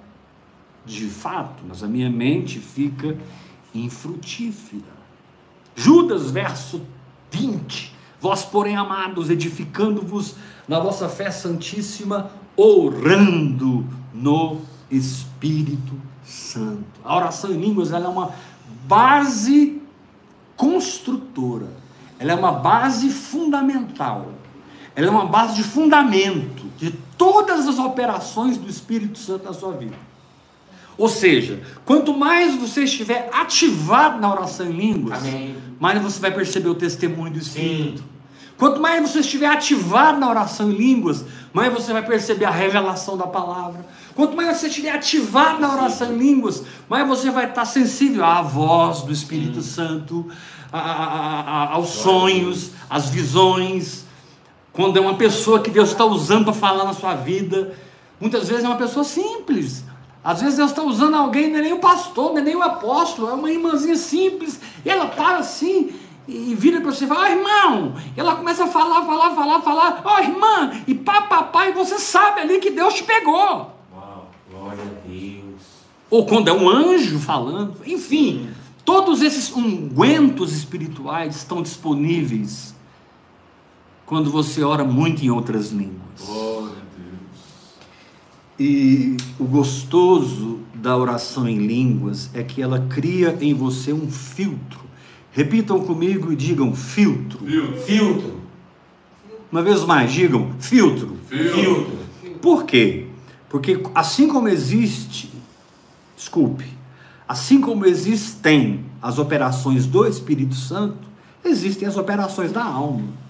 [0.84, 3.16] de fato, mas a minha mente fica
[3.74, 5.02] infrutífera.
[5.74, 6.82] Judas, verso
[7.30, 7.92] 20.
[8.20, 10.36] Vós, porém, amados, edificando-vos
[10.68, 17.00] na vossa fé santíssima, orando no Espírito Santo.
[17.04, 18.32] A oração em línguas ela é uma
[18.86, 19.80] base
[20.56, 21.68] construtora,
[22.18, 24.32] ela é uma base fundamental,
[24.94, 26.92] ela é uma base de fundamento de
[27.22, 29.94] todas as operações do Espírito Santo na sua vida.
[30.98, 35.56] Ou seja, quanto mais você estiver ativado na oração em línguas, Amém.
[35.78, 38.02] mais você vai perceber o testemunho do Espírito.
[38.58, 43.16] Quanto mais você estiver ativado na oração em línguas, mais você vai perceber a revelação
[43.16, 43.86] da palavra.
[44.16, 48.42] Quanto mais você estiver ativado na oração em línguas, mais você vai estar sensível à
[48.42, 50.28] voz do Espírito Santo,
[50.72, 54.01] a- a- a- aos sonhos, às visões.
[54.72, 57.74] Quando é uma pessoa que Deus está usando para falar na sua vida,
[58.18, 59.84] muitas vezes é uma pessoa simples.
[60.24, 62.62] Às vezes Deus está usando alguém, não é nem o pastor, não é nem o
[62.62, 64.60] apóstolo, é uma irmãzinha simples.
[64.84, 65.92] E ela para assim
[66.26, 69.60] e vira para você e fala, ó irmão, e ela começa a falar, falar, falar,
[69.60, 73.72] falar, ó irmã, e pá, pá, pá, e você sabe ali que Deus te pegou.
[73.92, 75.60] Uau, glória a Deus.
[76.08, 78.48] Ou quando é um anjo falando, enfim,
[78.84, 82.71] todos esses ungüentos espirituais estão disponíveis
[84.12, 86.02] quando você ora muito em outras línguas.
[86.18, 86.70] Deus.
[88.60, 94.80] E o gostoso da oração em línguas é que ela cria em você um filtro.
[95.30, 97.38] Repitam comigo e digam filtro.
[97.38, 97.76] Filtro.
[97.78, 98.40] Filtro.
[99.50, 101.16] Uma vez mais, digam filtro.
[101.26, 101.98] Filtro.
[102.42, 103.06] Por quê?
[103.48, 105.32] Porque assim como existe,
[106.14, 106.66] desculpe,
[107.26, 111.08] assim como existem as operações do Espírito Santo,
[111.42, 113.21] existem as operações da alma,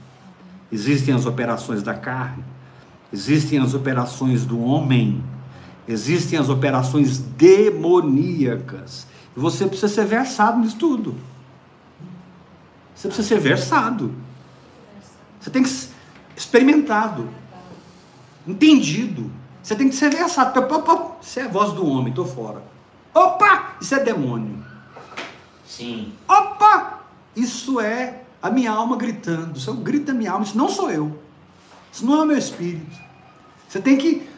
[0.73, 2.43] existem as operações da carne,
[3.13, 5.23] existem as operações do homem,
[5.87, 9.07] existem as operações demoníacas.
[9.37, 11.15] E você precisa ser versado nisso tudo.
[12.95, 14.15] Você precisa ser versado.
[15.41, 15.91] Você tem que ser
[16.37, 17.29] experimentado
[18.47, 19.31] entendido.
[19.63, 20.59] Você tem que ser versado.
[20.61, 22.63] Opa, Isso é a voz do homem, estou fora.
[23.15, 24.65] Opa, isso é demônio.
[25.67, 26.13] Sim.
[26.29, 27.01] Opa,
[27.37, 29.57] isso é a minha alma gritando.
[29.57, 30.45] Isso é o grito da minha alma.
[30.45, 31.17] Isso não sou eu.
[31.93, 33.01] Isso não é o meu espírito.
[33.69, 34.29] Você tem que,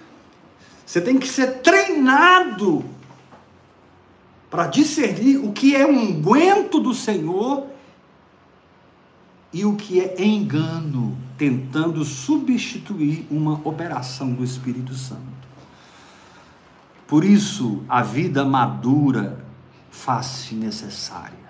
[0.85, 2.85] você tem que ser treinado
[4.51, 7.67] para discernir o que é um unguento do Senhor
[9.53, 15.23] e o que é engano, tentando substituir uma operação do Espírito Santo.
[17.07, 19.45] Por isso, a vida madura
[19.91, 21.44] faz-se necessária.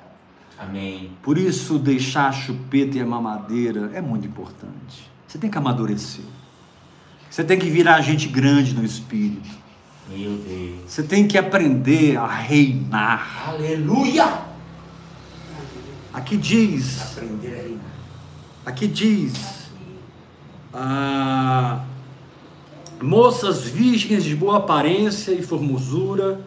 [0.69, 1.11] Amém.
[1.23, 5.11] Por isso, deixar a chupeta e a mamadeira é muito importante.
[5.27, 6.25] Você tem que amadurecer.
[7.31, 9.49] Você tem que virar gente grande no espírito.
[10.09, 10.81] Meu Deus.
[10.87, 13.49] Você tem que aprender a reinar.
[13.49, 14.43] Aleluia.
[16.13, 17.81] Aqui diz, Aprender a reinar.
[18.65, 19.71] aqui diz,
[20.73, 21.85] ah,
[23.03, 26.41] moças virgens de boa aparência e formosura,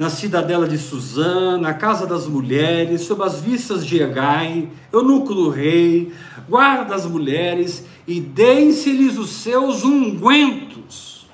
[0.00, 5.50] na cidadela de Suzã, na casa das mulheres, sob as vistas de Egai, eunuco do
[5.50, 6.10] rei,
[6.48, 11.28] guarda das mulheres, e deem-se-lhes os seus ungüentos.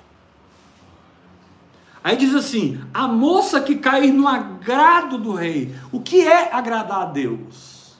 [2.02, 5.72] Aí diz assim: a moça que cair no agrado do rei.
[5.92, 7.96] O que é agradar a Deus?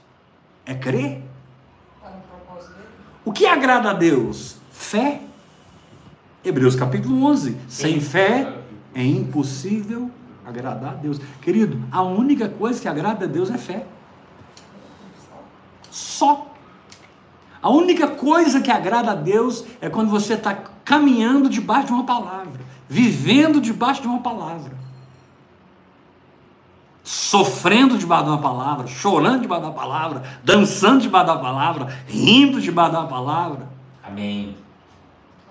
[0.65, 1.23] É crer?
[3.25, 4.57] O que agrada a Deus?
[4.73, 5.21] Fé.
[6.45, 7.57] Hebreus capítulo 11.
[7.69, 8.53] Sem fé
[8.93, 10.11] é impossível
[10.47, 11.21] agradar a Deus.
[11.43, 13.85] Querido, a única coisa que agrada a Deus é fé.
[15.91, 16.55] Só.
[17.61, 22.05] A única coisa que agrada a Deus é quando você está caminhando debaixo de uma
[22.05, 24.73] palavra, vivendo debaixo de uma palavra,
[27.03, 32.93] sofrendo debaixo de uma palavra, chorando debaixo da palavra, dançando debaixo da palavra, rindo debaixo
[32.93, 33.69] da palavra.
[34.05, 34.57] Amém.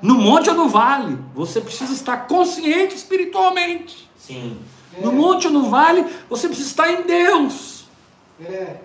[0.02, 4.10] No monte ou no vale, você precisa estar consciente espiritualmente.
[4.18, 4.58] Sim.
[5.02, 7.86] No monte ou no vale, você precisa estar em Deus.
[8.40, 8.78] É.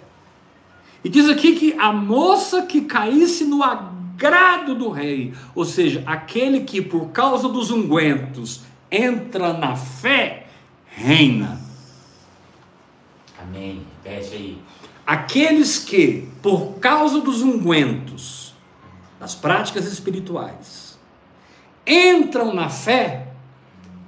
[1.05, 6.61] E diz aqui que a moça que caísse no agrado do rei, ou seja, aquele
[6.61, 10.47] que por causa dos ungüentos entra na fé,
[10.87, 11.61] reina.
[13.41, 13.83] Amém.
[14.05, 14.59] Repete aí.
[15.07, 18.55] Aqueles que, por causa dos ungüentos,
[19.19, 20.99] das práticas espirituais,
[21.87, 23.29] entram na fé,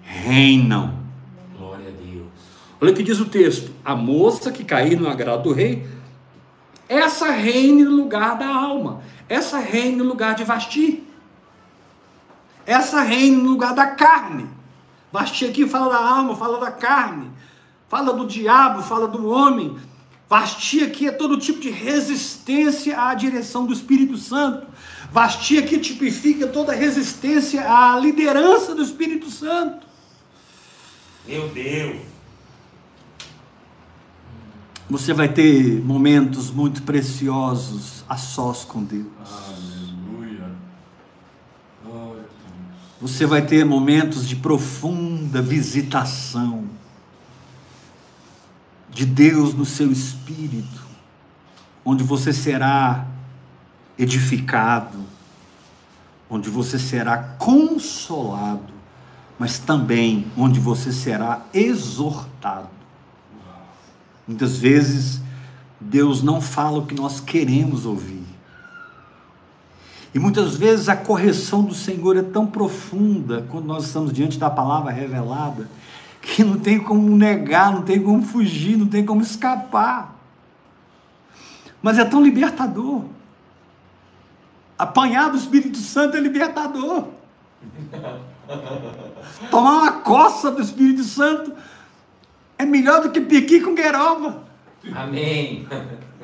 [0.02, 1.01] reinam.
[2.82, 5.86] Olha o que diz o texto: a moça que cair no agrado do rei,
[6.88, 11.04] essa reine no lugar da alma, essa reine no lugar de Vasti,
[12.66, 14.48] essa reine no lugar da carne.
[15.12, 17.30] Vasti aqui fala da alma, fala da carne,
[17.88, 19.76] fala do diabo, fala do homem.
[20.28, 24.66] Vasti aqui é todo tipo de resistência à direção do Espírito Santo.
[25.12, 29.86] Vasti aqui tipifica toda resistência à liderança do Espírito Santo.
[31.28, 32.11] Meu Deus.
[34.92, 39.06] Você vai ter momentos muito preciosos a sós com Deus.
[39.24, 40.50] Aleluia.
[41.82, 42.24] Glória a
[43.00, 43.00] Deus.
[43.00, 46.66] Você vai ter momentos de profunda visitação
[48.90, 50.82] de Deus no seu espírito,
[51.82, 53.06] onde você será
[53.98, 54.98] edificado,
[56.28, 58.74] onde você será consolado,
[59.38, 62.81] mas também onde você será exortado.
[64.32, 65.20] Muitas vezes
[65.78, 68.24] Deus não fala o que nós queremos ouvir.
[70.14, 74.48] E muitas vezes a correção do Senhor é tão profunda quando nós estamos diante da
[74.48, 75.68] palavra revelada
[76.22, 80.16] que não tem como negar, não tem como fugir, não tem como escapar.
[81.82, 83.04] Mas é tão libertador.
[84.78, 87.08] Apanhar do Espírito Santo é libertador.
[89.50, 91.52] Tomar uma coça do Espírito Santo
[92.62, 94.44] é melhor do que piqui com gueroba.
[94.94, 95.66] Amém.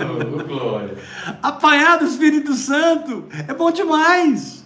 [0.00, 0.96] oh, glória.
[1.42, 4.64] Apanhar do Espírito Santo é bom demais.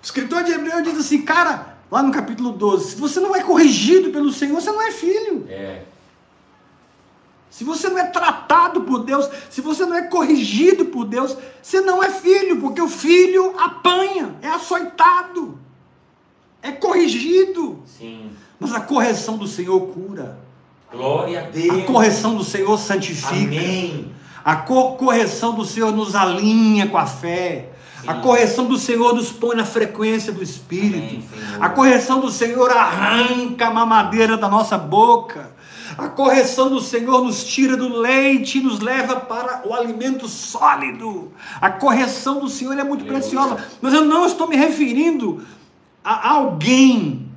[0.00, 3.42] O escritor de Hebreu diz assim, cara, lá no capítulo 12, se você não é
[3.42, 5.46] corrigido pelo Senhor, você não é filho.
[5.48, 5.82] É.
[7.50, 11.80] Se você não é tratado por Deus, se você não é corrigido por Deus, você
[11.80, 15.58] não é filho, porque o filho apanha, é açoitado,
[16.62, 17.82] é corrigido.
[17.84, 18.30] Sim.
[18.60, 20.38] Mas a correção do Senhor cura,
[20.92, 21.84] Glória a a Deus.
[21.84, 23.34] correção do Senhor santifica.
[23.34, 24.12] Amém.
[24.44, 27.70] A co- correção do Senhor nos alinha com a fé.
[28.06, 28.20] A Sim.
[28.22, 31.16] correção do Senhor nos põe na frequência do Espírito.
[31.32, 35.50] Amém, a correção do Senhor arranca a mamadeira da nossa boca.
[35.98, 41.32] A correção do Senhor nos tira do leite e nos leva para o alimento sólido.
[41.60, 43.56] A correção do Senhor é muito preciosa.
[43.82, 45.42] Mas eu não estou me referindo
[46.04, 47.27] a alguém,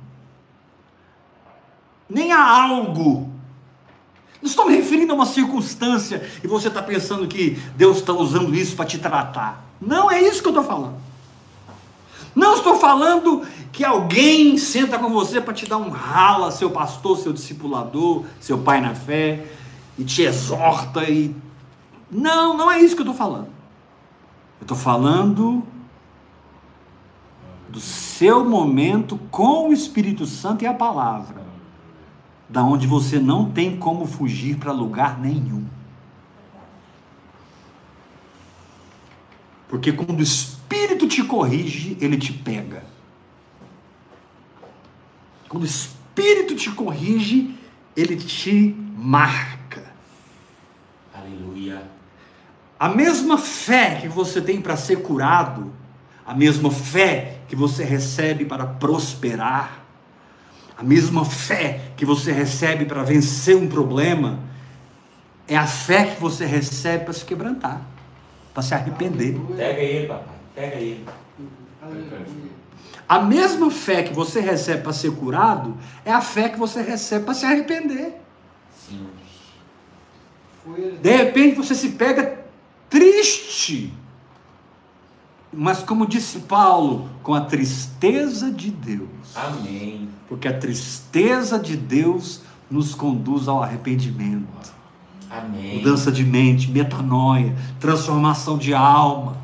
[2.12, 3.30] nem a algo.
[4.40, 8.54] Não estou me referindo a uma circunstância e você está pensando que Deus está usando
[8.54, 9.64] isso para te tratar.
[9.80, 10.96] Não é isso que eu estou falando.
[12.34, 13.42] Não estou falando
[13.72, 18.58] que alguém senta com você para te dar um rala, seu pastor, seu discipulador, seu
[18.58, 19.46] pai na fé,
[19.98, 21.34] e te exorta e.
[22.10, 23.48] Não, não é isso que eu estou falando.
[24.60, 25.62] Eu estou falando
[27.68, 31.41] do seu momento com o Espírito Santo e a palavra
[32.52, 35.64] da onde você não tem como fugir para lugar nenhum.
[39.70, 42.84] Porque quando o Espírito te corrige, ele te pega.
[45.48, 47.58] Quando o Espírito te corrige,
[47.96, 49.90] ele te marca.
[51.14, 51.90] Aleluia.
[52.78, 55.72] A mesma fé que você tem para ser curado,
[56.26, 59.81] a mesma fé que você recebe para prosperar,
[60.76, 64.38] a mesma fé que você recebe para vencer um problema,
[65.46, 67.80] é a fé que você recebe para se quebrantar,
[68.54, 69.38] para se arrepender.
[69.56, 70.34] Pega ele, papai.
[70.54, 71.04] Pega ele.
[73.08, 77.24] A mesma fé que você recebe para ser curado, é a fé que você recebe
[77.24, 78.14] para se arrepender.
[78.88, 79.06] Sim.
[81.00, 82.40] De repente você se pega
[82.88, 83.92] triste.
[85.52, 89.08] Mas como disse Paulo, com a tristeza de Deus.
[89.34, 90.08] Amém.
[90.28, 92.40] Porque a tristeza de Deus
[92.70, 94.72] nos conduz ao arrependimento.
[95.30, 95.78] Amém.
[95.78, 99.36] Mudança de mente, metanoia, transformação de alma.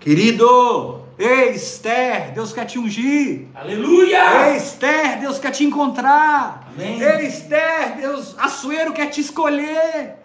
[0.00, 3.46] Querido, ei Esther, Deus quer te ungir.
[3.54, 4.50] Aleluia!
[4.50, 6.68] Ei Esther, Deus quer te encontrar.
[6.74, 7.00] Amém.
[7.00, 10.23] Ei Esther, Deus, Açoeiro quer te escolher.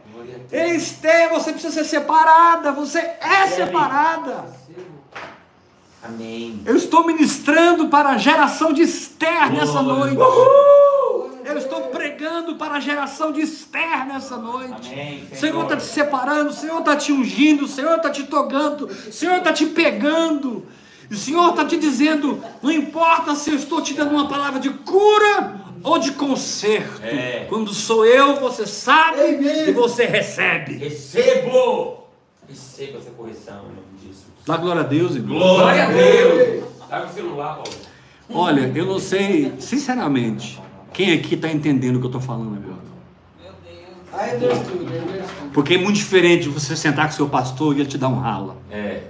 [0.75, 4.45] Esther, você precisa ser separada, você é separada.
[6.03, 6.61] Amém.
[6.65, 10.17] Eu estou ministrando para a geração de Esther nessa noite.
[11.43, 14.93] Eu estou pregando para a geração de Esther nessa noite.
[14.93, 15.63] Amém, O Senhor Senhor.
[15.63, 19.37] está te separando, o Senhor está te ungindo, o Senhor está te tocando, o Senhor
[19.37, 20.65] está te pegando.
[21.11, 24.69] O Senhor está te dizendo: não importa se eu estou te dando uma palavra de
[24.69, 27.03] cura ou de conserto.
[27.03, 27.45] É.
[27.49, 29.69] Quando sou eu, você sabe Amém.
[29.69, 30.77] e você recebe.
[30.77, 32.05] Recebo!
[32.47, 34.25] Receba essa correção em nome de Jesus.
[34.45, 35.37] Dá glória a Deus, irmão.
[35.37, 36.63] Glória a Deus!
[36.89, 37.71] Dá o celular, Paulo.
[38.31, 40.59] Olha, eu não sei, sinceramente,
[40.93, 42.89] quem aqui está entendendo o que eu estou falando agora.
[44.39, 44.59] Deus.
[45.53, 48.19] Porque é muito diferente de você sentar com seu pastor e ele te dar um
[48.19, 48.57] rala.
[48.69, 49.03] É.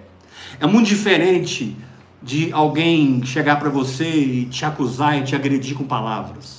[0.60, 1.76] É muito diferente
[2.22, 6.59] de alguém chegar para você e te acusar e te agredir com palavras.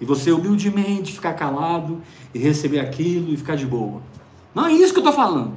[0.00, 4.02] E você humildemente ficar calado e receber aquilo e ficar de boa.
[4.54, 5.54] Não é isso que eu estou falando.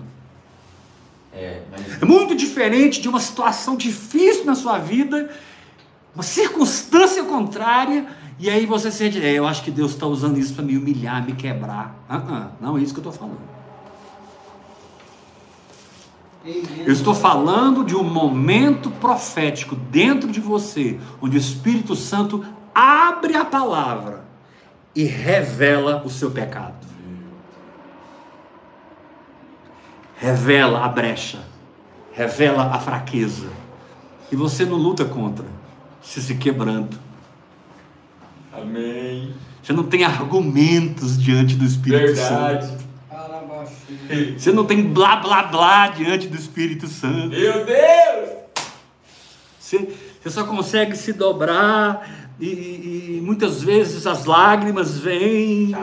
[1.34, 5.30] É, mas É muito diferente de uma situação difícil na sua vida,
[6.16, 8.08] uma circunstância contrária,
[8.40, 11.24] e aí você sente, é, eu acho que Deus está usando isso para me humilhar,
[11.24, 11.96] me quebrar.
[12.10, 13.58] Ah, ah, não é isso que eu estou falando.
[16.86, 23.36] Eu estou falando de um momento profético dentro de você, onde o Espírito Santo abre
[23.36, 24.27] a palavra
[24.98, 26.74] e revela o seu pecado.
[30.18, 31.38] Revela a brecha,
[32.12, 33.48] revela a fraqueza.
[34.32, 35.46] E você não luta contra,
[36.02, 36.98] você se quebrando.
[38.52, 39.36] Amém.
[39.62, 42.66] Você não tem argumentos diante do Espírito Verdade.
[42.66, 42.88] Santo.
[44.36, 47.38] Você não tem blá blá blá diante do Espírito Santo.
[47.38, 48.30] Meu Deus!
[49.60, 52.46] Você, você só consegue se dobrar e,
[53.18, 55.76] e- muitas vezes as lágrimas vêm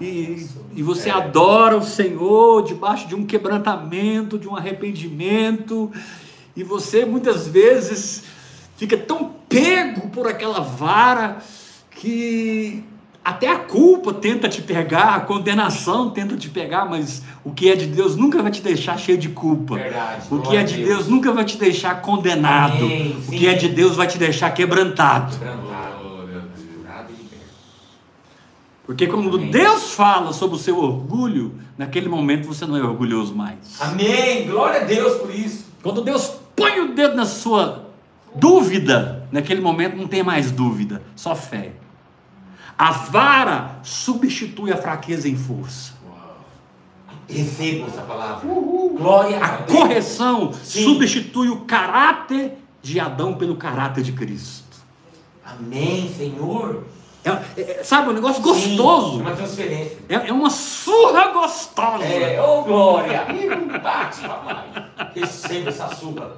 [0.00, 1.12] e, e você É.
[1.12, 5.90] adora o Senhor debaixo de um quebrantamento, de um arrependimento
[6.56, 8.24] e você muitas vezes
[8.76, 11.38] fica tão pego por aquela vara
[11.90, 12.82] que
[13.24, 17.76] até a culpa tenta te pegar, a condenação tenta te pegar, mas o que é
[17.76, 19.74] de Deus nunca vai te deixar cheio de culpa.
[19.74, 20.26] Verdade.
[20.30, 22.84] O que é de Deus nunca vai te deixar condenado.
[22.84, 25.36] Amém, O que é de Deus vai te deixar quebrantado.
[25.36, 26.66] Quebrantado, Glória a Deus.
[26.80, 27.44] curado e liberto.
[28.88, 29.50] Porque quando Amém.
[29.50, 33.58] Deus fala sobre o seu orgulho, naquele momento você não é orgulhoso mais.
[33.78, 34.46] Amém.
[34.46, 35.66] Glória a Deus por isso.
[35.82, 37.84] Quando Deus põe o dedo na sua
[38.34, 41.72] dúvida, naquele momento não tem mais dúvida, só fé.
[42.78, 45.92] A vara substitui a fraqueza em força.
[47.28, 48.48] Recebo essa palavra.
[48.48, 49.78] Glória A a Deus.
[49.78, 50.84] correção Sim.
[50.84, 54.64] substitui o caráter de Adão pelo caráter de Cristo.
[55.44, 56.86] Amém, Senhor.
[57.24, 59.20] É- é- sabe, um negócio Sim, gostoso.
[59.20, 59.98] uma transferência.
[60.08, 62.04] É, é uma surra gostosa.
[62.04, 63.26] É, ô glória.
[63.32, 64.64] Ih, Bate, papai.
[65.14, 66.32] Receba essa surra.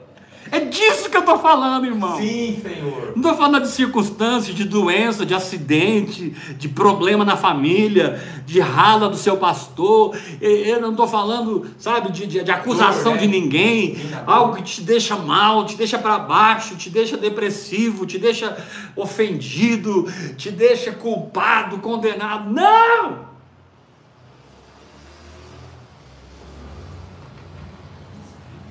[0.52, 2.16] É disso que eu estou falando, irmão.
[2.16, 3.12] Sim, Senhor.
[3.14, 9.08] Não estou falando de circunstâncias, de doença, de acidente, de problema na família, de rala
[9.08, 10.16] do seu pastor.
[10.40, 13.18] Eu não estou falando, sabe, de, de- de acusação né?
[13.18, 13.94] de ninguém.
[13.94, 14.34] Sim, na dor.
[14.34, 18.56] Algo que te deixa mal, te deixa para baixo, te deixa depressivo, te deixa
[18.96, 22.50] ofendido, te deixa culpado, condenado.
[22.52, 23.30] Não!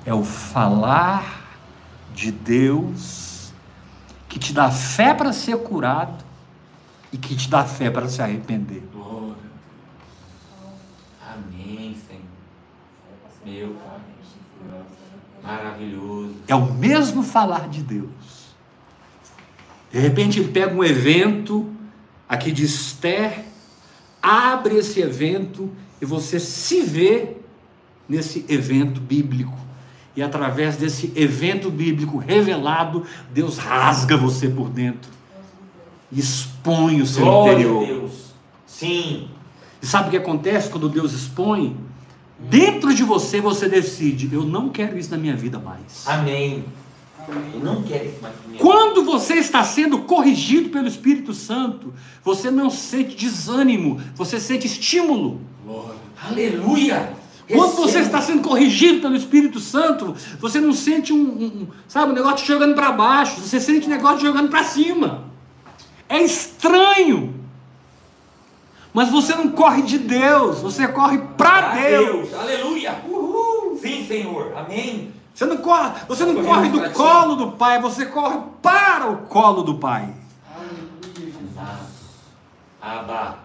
[0.04, 1.39] É o falar
[2.20, 3.50] de Deus
[4.28, 6.22] que te dá fé para ser curado
[7.10, 8.82] e que te dá fé para se arrepender.
[8.92, 9.36] Glória
[11.26, 12.22] Amém, Senhor.
[13.42, 14.00] Meu Pai.
[15.42, 16.34] Maravilhoso.
[16.46, 18.10] É o mesmo falar de Deus.
[19.90, 21.74] De repente ele pega um evento
[22.28, 23.46] aqui de Esther,
[24.22, 27.38] abre esse evento e você se vê
[28.06, 29.69] nesse evento bíblico.
[30.16, 35.10] E através desse evento bíblico revelado, Deus rasga você por dentro.
[36.10, 37.82] E expõe o seu Glória interior.
[37.82, 38.12] a Deus.
[38.66, 39.28] Sim.
[39.80, 41.76] E sabe o que acontece quando Deus expõe?
[42.38, 46.06] Dentro de você você decide, eu não quero isso na minha vida mais.
[46.06, 46.64] Amém.
[47.54, 51.92] Eu não quero isso mais pra minha Quando você está sendo corrigido pelo Espírito Santo,
[52.24, 55.40] você não sente desânimo, você sente estímulo.
[55.64, 55.94] Glória.
[56.22, 57.12] Aleluia.
[57.52, 62.14] Quando você está sendo corrigido pelo Espírito Santo, você não sente um, um- sabe, um
[62.14, 65.24] negócio te jogando para baixo, você sente um negócio te jogando para cima.
[66.08, 67.34] É estranho.
[68.92, 72.34] Mas você não corre de Deus, você corre para Deus.
[72.34, 73.00] Aleluia.
[73.08, 73.78] Uhul.
[73.80, 74.52] Sim, Senhor.
[74.56, 75.12] Amém.
[75.32, 79.62] Você não corre, você não corre do colo do Pai, você corre para o colo
[79.62, 80.12] do Pai.
[80.54, 81.78] Aleluia, Jesus.
[82.82, 83.38] Abba.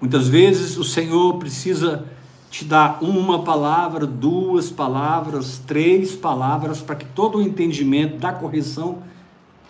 [0.00, 2.06] Muitas vezes o Senhor precisa
[2.50, 9.02] te dar uma palavra, duas palavras, três palavras para que todo o entendimento da correção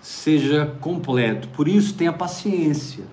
[0.01, 1.49] seja completo.
[1.49, 3.05] Por isso, tenha paciência.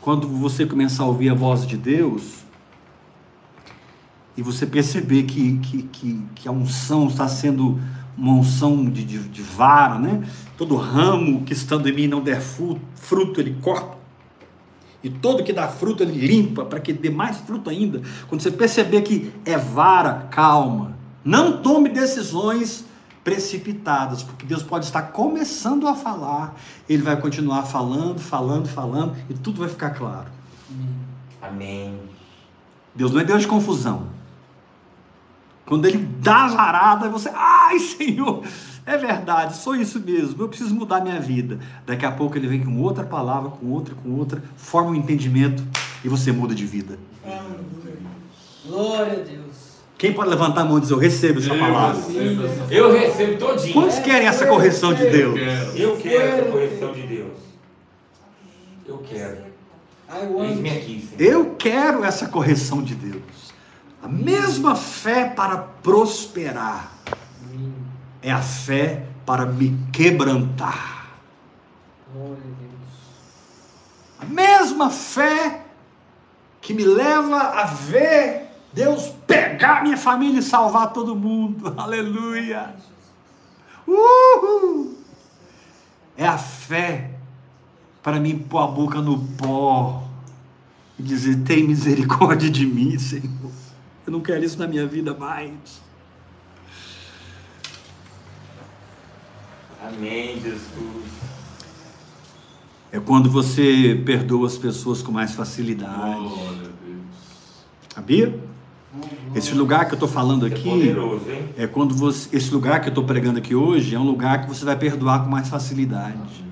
[0.00, 2.44] Quando você começar a ouvir a voz de Deus
[4.36, 7.78] e você perceber que, que, que, que a unção está sendo
[8.16, 10.26] uma unção de, de, de vara, né?
[10.56, 14.03] Todo ramo que estando em mim não der fu- fruto, ele corta.
[15.04, 18.00] E todo que dá fruto ele limpa para que dê mais fruto ainda.
[18.26, 20.96] Quando você perceber que é vara, calma.
[21.22, 22.86] Não tome decisões
[23.22, 26.54] precipitadas, porque Deus pode estar começando a falar,
[26.88, 30.28] ele vai continuar falando, falando, falando e tudo vai ficar claro.
[31.40, 31.98] Amém.
[32.94, 34.08] Deus não é Deus de confusão.
[35.66, 38.42] Quando ele dá a varada, você, ai Senhor,
[38.86, 41.58] é verdade, sou isso mesmo, eu preciso mudar minha vida.
[41.86, 45.62] Daqui a pouco ele vem com outra palavra, com outra, com outra, forma um entendimento
[46.04, 46.98] e você muda de vida.
[48.66, 49.54] Glória a Deus.
[49.96, 52.02] Quem pode levantar a mão e dizer, eu recebo essa palavra?
[52.02, 53.72] recebo essa Eu recebo todinho.
[53.72, 55.34] Quantos querem essa correção de Deus?
[55.34, 55.76] Quero.
[55.76, 57.32] Eu quero essa correção de Deus.
[58.86, 59.54] Eu quero.
[61.18, 63.22] Eu quero essa correção de Deus.
[64.02, 66.92] A mesma fé para prosperar
[68.24, 71.08] é a fé para me quebrantar.
[72.10, 72.72] Glória a Deus.
[74.18, 75.66] A mesma fé
[76.62, 81.74] que me leva a ver Deus pegar minha família e salvar todo mundo.
[81.76, 82.74] Aleluia.
[83.86, 84.96] Uhul.
[86.16, 87.10] É a fé
[88.02, 90.02] para mim pôr a boca no pó
[90.98, 93.52] e dizer: tem misericórdia de mim, Senhor.
[94.06, 95.84] Eu não quero isso na minha vida mais.
[99.86, 101.04] Amém, Jesus.
[102.90, 106.20] É quando você perdoa as pessoas com mais facilidade.
[106.20, 107.04] Glória a Deus.
[107.94, 108.40] Sabia?
[109.34, 111.48] Esse lugar que eu estou falando é aqui poderoso, hein?
[111.58, 112.34] é quando você.
[112.34, 115.24] Esse lugar que eu estou pregando aqui hoje é um lugar que você vai perdoar
[115.24, 116.44] com mais facilidade.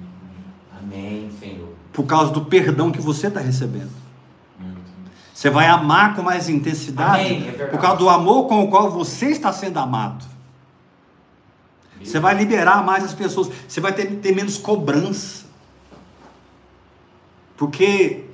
[0.83, 1.69] Amém, Senhor.
[1.93, 4.03] Por causa do perdão que você está recebendo.
[5.33, 8.91] Você vai amar com mais intensidade Amém, é por causa do amor com o qual
[8.91, 10.32] você está sendo amado.
[12.05, 13.49] Você vai liberar mais as pessoas.
[13.69, 15.45] Você vai ter, ter menos cobrança.
[17.57, 18.25] Porque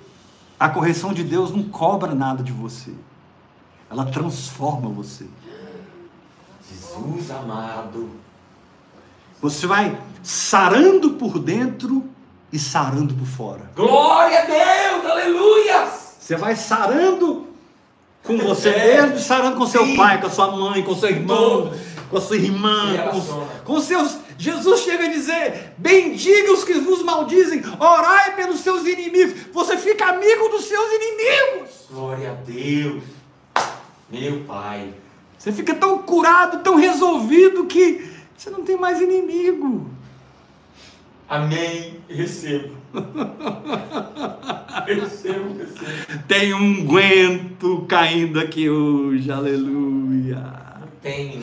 [0.58, 2.92] a correção de Deus não cobra nada de você.
[3.90, 5.26] Ela transforma você.
[6.70, 8.10] Jesus amado.
[9.40, 12.04] Você vai sarando por dentro
[12.52, 13.70] e sarando por fora.
[13.74, 15.86] Glória a Deus, aleluia.
[16.18, 17.46] Você vai sarando
[18.24, 19.02] com você É.
[19.02, 19.96] mesmo, sarando com seu Sim.
[19.96, 21.72] pai, com a sua mãe, com seu irmão.
[22.08, 23.46] Com a sua irmã, com, relaciona.
[23.64, 24.18] com seus.
[24.38, 29.34] Jesus chega a dizer: bendiga os que vos maldizem, orai pelos seus inimigos.
[29.52, 31.70] Você fica amigo dos seus inimigos.
[31.90, 33.02] Glória a Deus.
[34.10, 34.94] Meu Pai.
[35.38, 39.88] Você fica tão curado, tão resolvido que você não tem mais inimigo.
[41.28, 42.00] Amém.
[42.08, 42.74] Recebo.
[44.86, 46.22] recebo, recebo.
[46.26, 50.42] Tem um unguento caindo aqui hoje, aleluia.
[51.02, 51.42] Tem.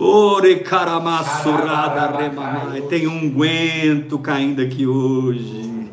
[0.00, 2.82] Ore caramassurada remamai.
[2.82, 5.90] Tem um unguento caindo aqui hoje.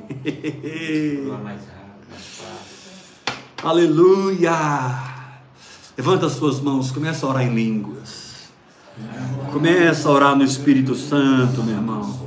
[3.63, 4.51] Aleluia.
[5.97, 8.51] Levanta as suas mãos, começa a orar em línguas.
[9.51, 12.25] Começa a orar no Espírito Santo, meu irmão.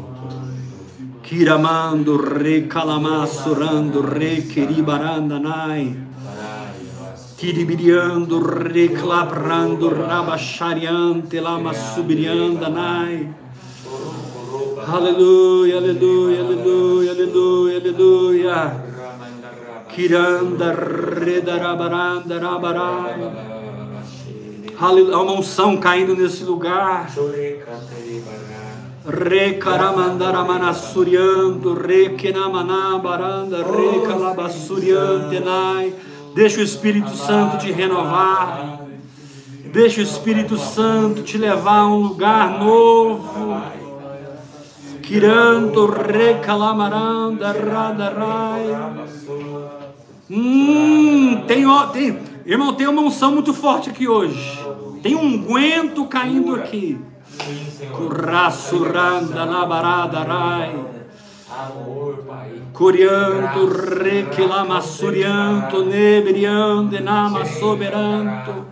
[1.23, 6.08] Kiramando re calamassurando re kiribarandanai.
[7.39, 13.33] Kiribiriando re claprando rabachariante lama subiriandanai.
[14.85, 18.85] Aleluia, aleluia, aleluia, aleluia, aleluia.
[19.89, 23.31] Kiranda redarabaranda rabarai.
[24.81, 27.09] Aleluia, uma unção caindo nesse lugar.
[29.07, 35.95] Recaramandaramanasuriando, requenamanabaranda, recalabassuriantenai.
[36.39, 38.79] Deixa o Espírito Santo te renovar.
[39.73, 43.61] Deixa o Espírito Santo te levar a um lugar novo.
[45.03, 48.67] Kiranto recalamaranda radarai.
[50.31, 54.61] Hum, tem, tem, irmão, tem uma unção muito forte aqui hoje.
[55.03, 57.01] Tem um unguento caindo aqui.
[57.27, 57.97] Sim, Senhor.
[62.73, 63.67] Corianto,
[64.03, 68.67] requilama, surianto, nebriante, nama, soberanto.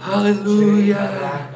[0.00, 1.50] Aleluia.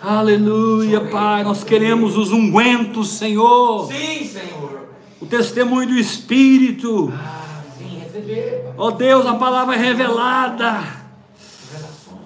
[0.00, 1.42] Aleluia, Pai.
[1.42, 3.86] Nós queremos os ungüentos, Senhor.
[3.86, 4.88] Sim, Senhor.
[5.20, 7.12] O testemunho do Espírito.
[7.16, 8.72] Ah, sim, receber.
[8.76, 11.02] Ó Deus, a palavra é revelada.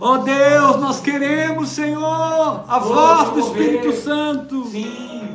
[0.01, 4.67] Ó Deus, nós queremos, Senhor, a voz do Espírito Santo.
[4.67, 5.26] Sim.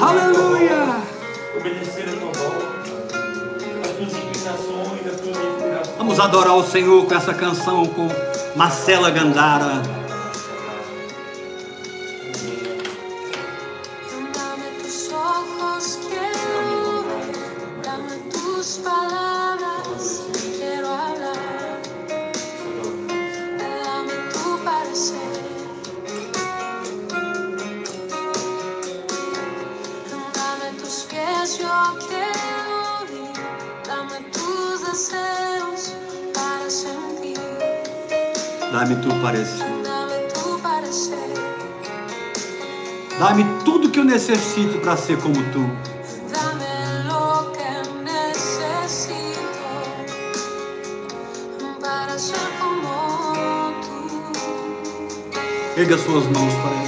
[0.00, 1.02] Aleluia.
[1.56, 2.92] Obedecer a tua voz.
[3.84, 5.96] As tuas inclinações, as tuas.
[5.98, 8.08] Vamos adorar o Senhor com essa canção com
[8.54, 9.82] Marcela Gandara.
[38.72, 39.66] Dá-me tu parecer.
[43.18, 45.98] Dá-me tudo que eu necessito para ser como tu.
[55.76, 56.87] Erga suas mãos para Ele.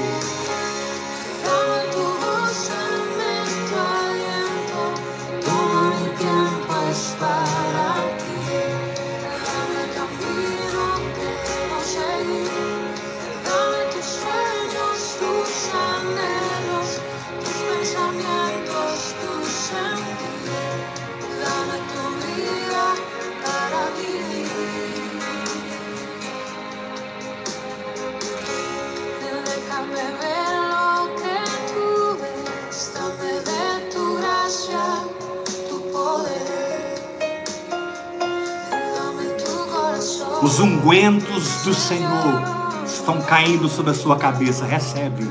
[41.65, 42.43] Do Senhor
[42.87, 44.65] estão caindo sobre a sua cabeça.
[44.65, 45.29] Recebe.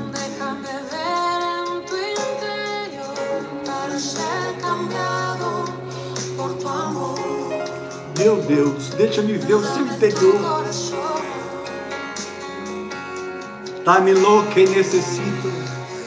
[8.18, 10.34] Meu Deus, deixa-me ver o seu interior.
[13.84, 15.48] Dá-me lo que necessito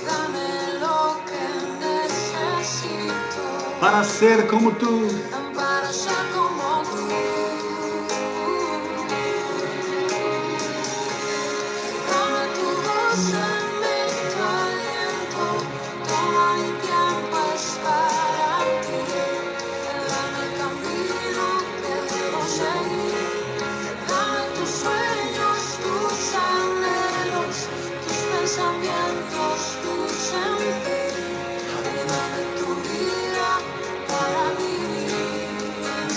[0.05, 1.43] Dame lo que
[1.79, 3.41] necesito.
[3.79, 5.07] para ser como tu.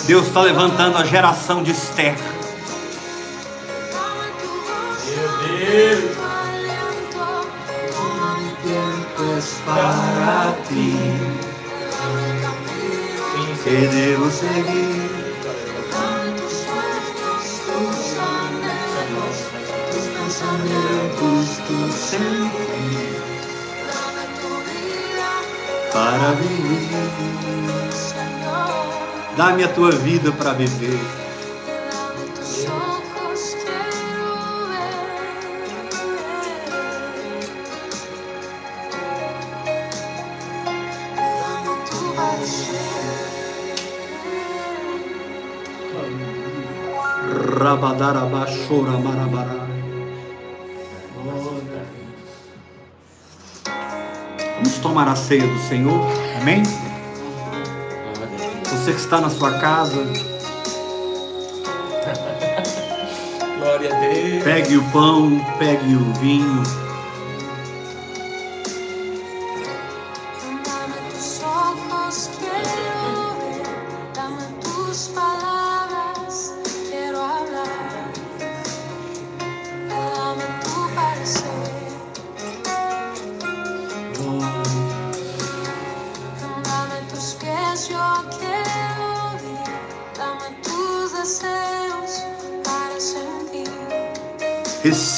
[0.07, 2.15] Deus está levantando a geração de Esther.
[9.67, 10.95] Para ti
[13.65, 15.27] que devo seguir.
[16.37, 18.13] tus sueños, tus
[20.43, 21.07] anhelos,
[29.37, 30.99] Dá-me a tua vida para viver.
[47.61, 49.67] Rabadarabashora marabara.
[54.57, 56.01] Vamos tomar a ceia do Senhor.
[56.41, 56.63] Amém?
[58.87, 60.01] Você que está na sua casa,
[63.59, 64.45] Glória a Deus.
[64.45, 66.86] pegue o pão, pegue o vinho.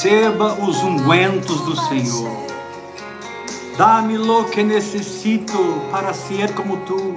[0.01, 2.31] Receba os ungüentos do Senhor.
[3.77, 5.57] Dá-me lo que necessito
[5.91, 7.15] para ser como tu.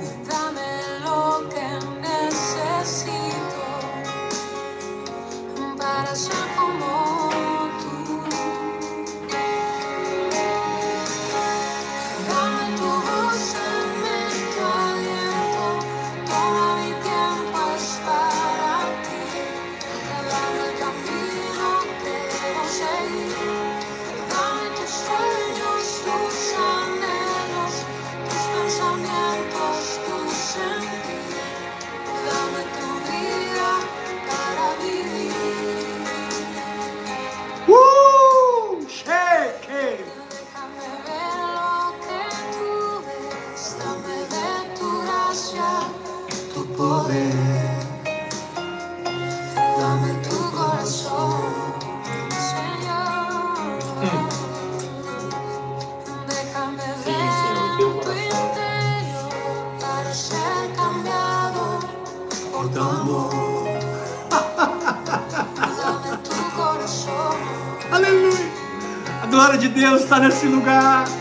[70.12, 71.11] Está nesse lugar.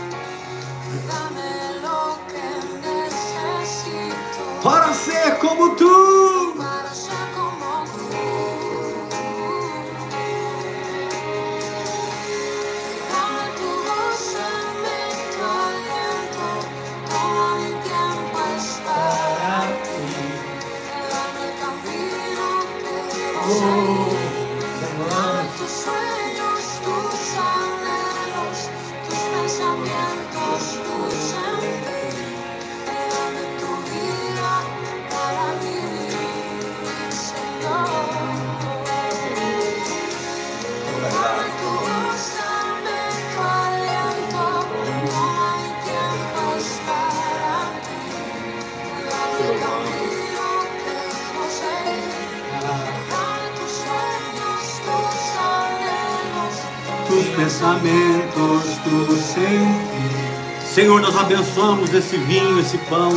[57.42, 60.62] Pensamentos, tu sentir.
[60.64, 63.10] Senhor, nós abençoamos esse vinho, esse pão.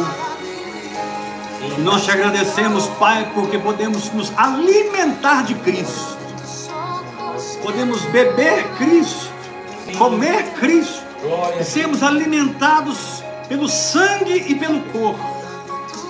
[1.78, 6.18] E nós te agradecemos, Pai, porque podemos nos alimentar de Cristo.
[7.62, 9.32] Podemos beber Cristo,
[9.98, 11.04] comer Cristo
[11.60, 15.24] e sermos alimentados pelo sangue e pelo corpo.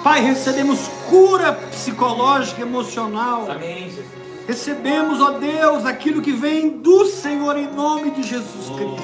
[0.04, 3.50] Pai, recebemos cura psicológica, emocional.
[3.50, 4.25] Amém, Jesus.
[4.48, 9.04] Recebemos, ó Deus, aquilo que vem do Senhor em nome de Jesus Cristo.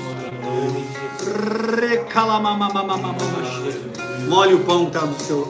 [1.79, 3.61] Recalamamamamamamaxa.
[4.27, 5.47] Molhe o pão que está no seu,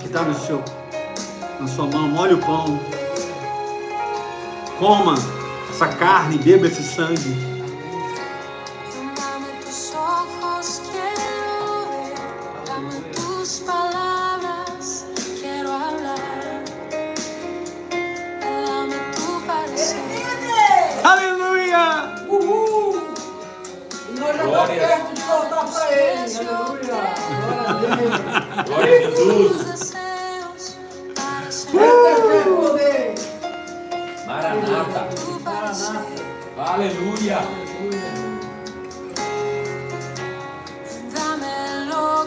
[0.00, 0.62] que está no seu,
[1.60, 2.08] na sua mão.
[2.08, 2.80] Molhe o pão.
[4.78, 5.14] Coma
[5.70, 7.47] essa carne, beba esse sangue.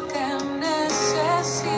[0.07, 0.25] Que
[0.59, 1.69] necesito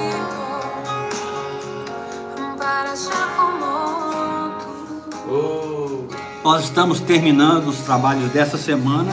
[2.58, 5.30] para ser como tú.
[5.30, 6.08] Oh,
[6.44, 9.12] Nós estamos terminando os trabalhos dessa semana.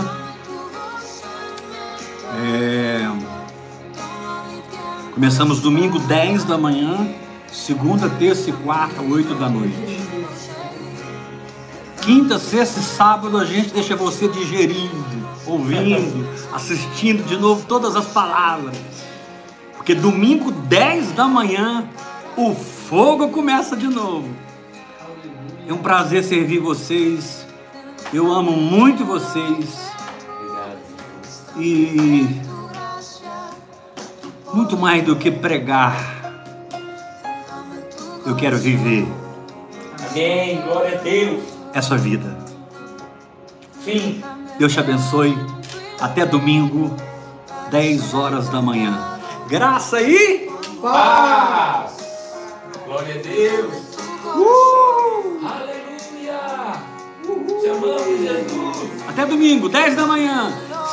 [2.42, 2.89] É,
[5.14, 7.08] Começamos domingo 10 da manhã,
[7.50, 9.98] segunda, terça e quarta, 8 da noite.
[12.00, 18.06] Quinta, sexta e sábado a gente deixa você digerindo, ouvindo, assistindo de novo todas as
[18.06, 18.76] palavras.
[19.76, 21.88] Porque domingo 10 da manhã
[22.36, 24.28] o fogo começa de novo.
[25.66, 27.44] É um prazer servir vocês.
[28.12, 29.90] Eu amo muito vocês.
[31.58, 32.49] E
[34.55, 36.18] muito mais do que pregar,
[38.26, 39.07] eu quero viver
[40.11, 40.61] amém.
[40.62, 41.42] Glória a Deus.
[41.72, 42.36] essa vida.
[43.82, 44.22] Fim.
[44.59, 45.36] Deus te abençoe.
[46.01, 46.94] Até domingo,
[47.70, 49.18] 10 horas da manhã.
[49.48, 50.51] Graça e.
[50.82, 51.92] Paz.
[52.84, 53.74] Glória a Deus.
[54.24, 55.40] Uh!
[55.46, 56.82] Aleluia.
[57.61, 59.09] Te amamos, Jesus.
[59.09, 60.53] Até domingo, 10 da manhã.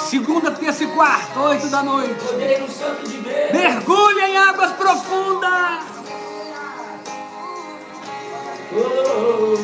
[0.10, 2.16] Segunda, terça e quarta, 8 da noite.
[3.52, 5.84] Mergulhe em águas profundas.
[8.72, 9.58] Oh,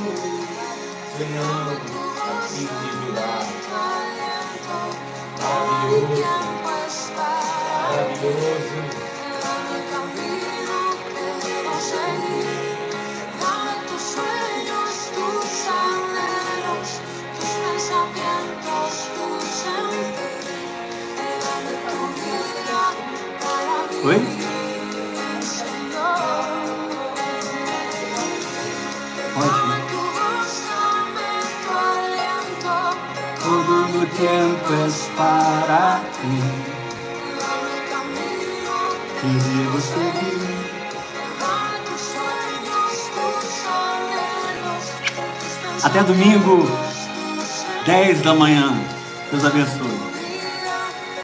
[2.43, 3.47] assim de virar.
[5.39, 6.33] Maravilhoso.
[31.63, 32.75] Tu aliento,
[33.43, 36.37] Todo tempo és para ti.
[39.19, 40.43] Que devo seguir.
[45.83, 48.73] Até domingo, pensamientos, tus 10 da manhã.
[49.31, 50.12] Deus abençoe.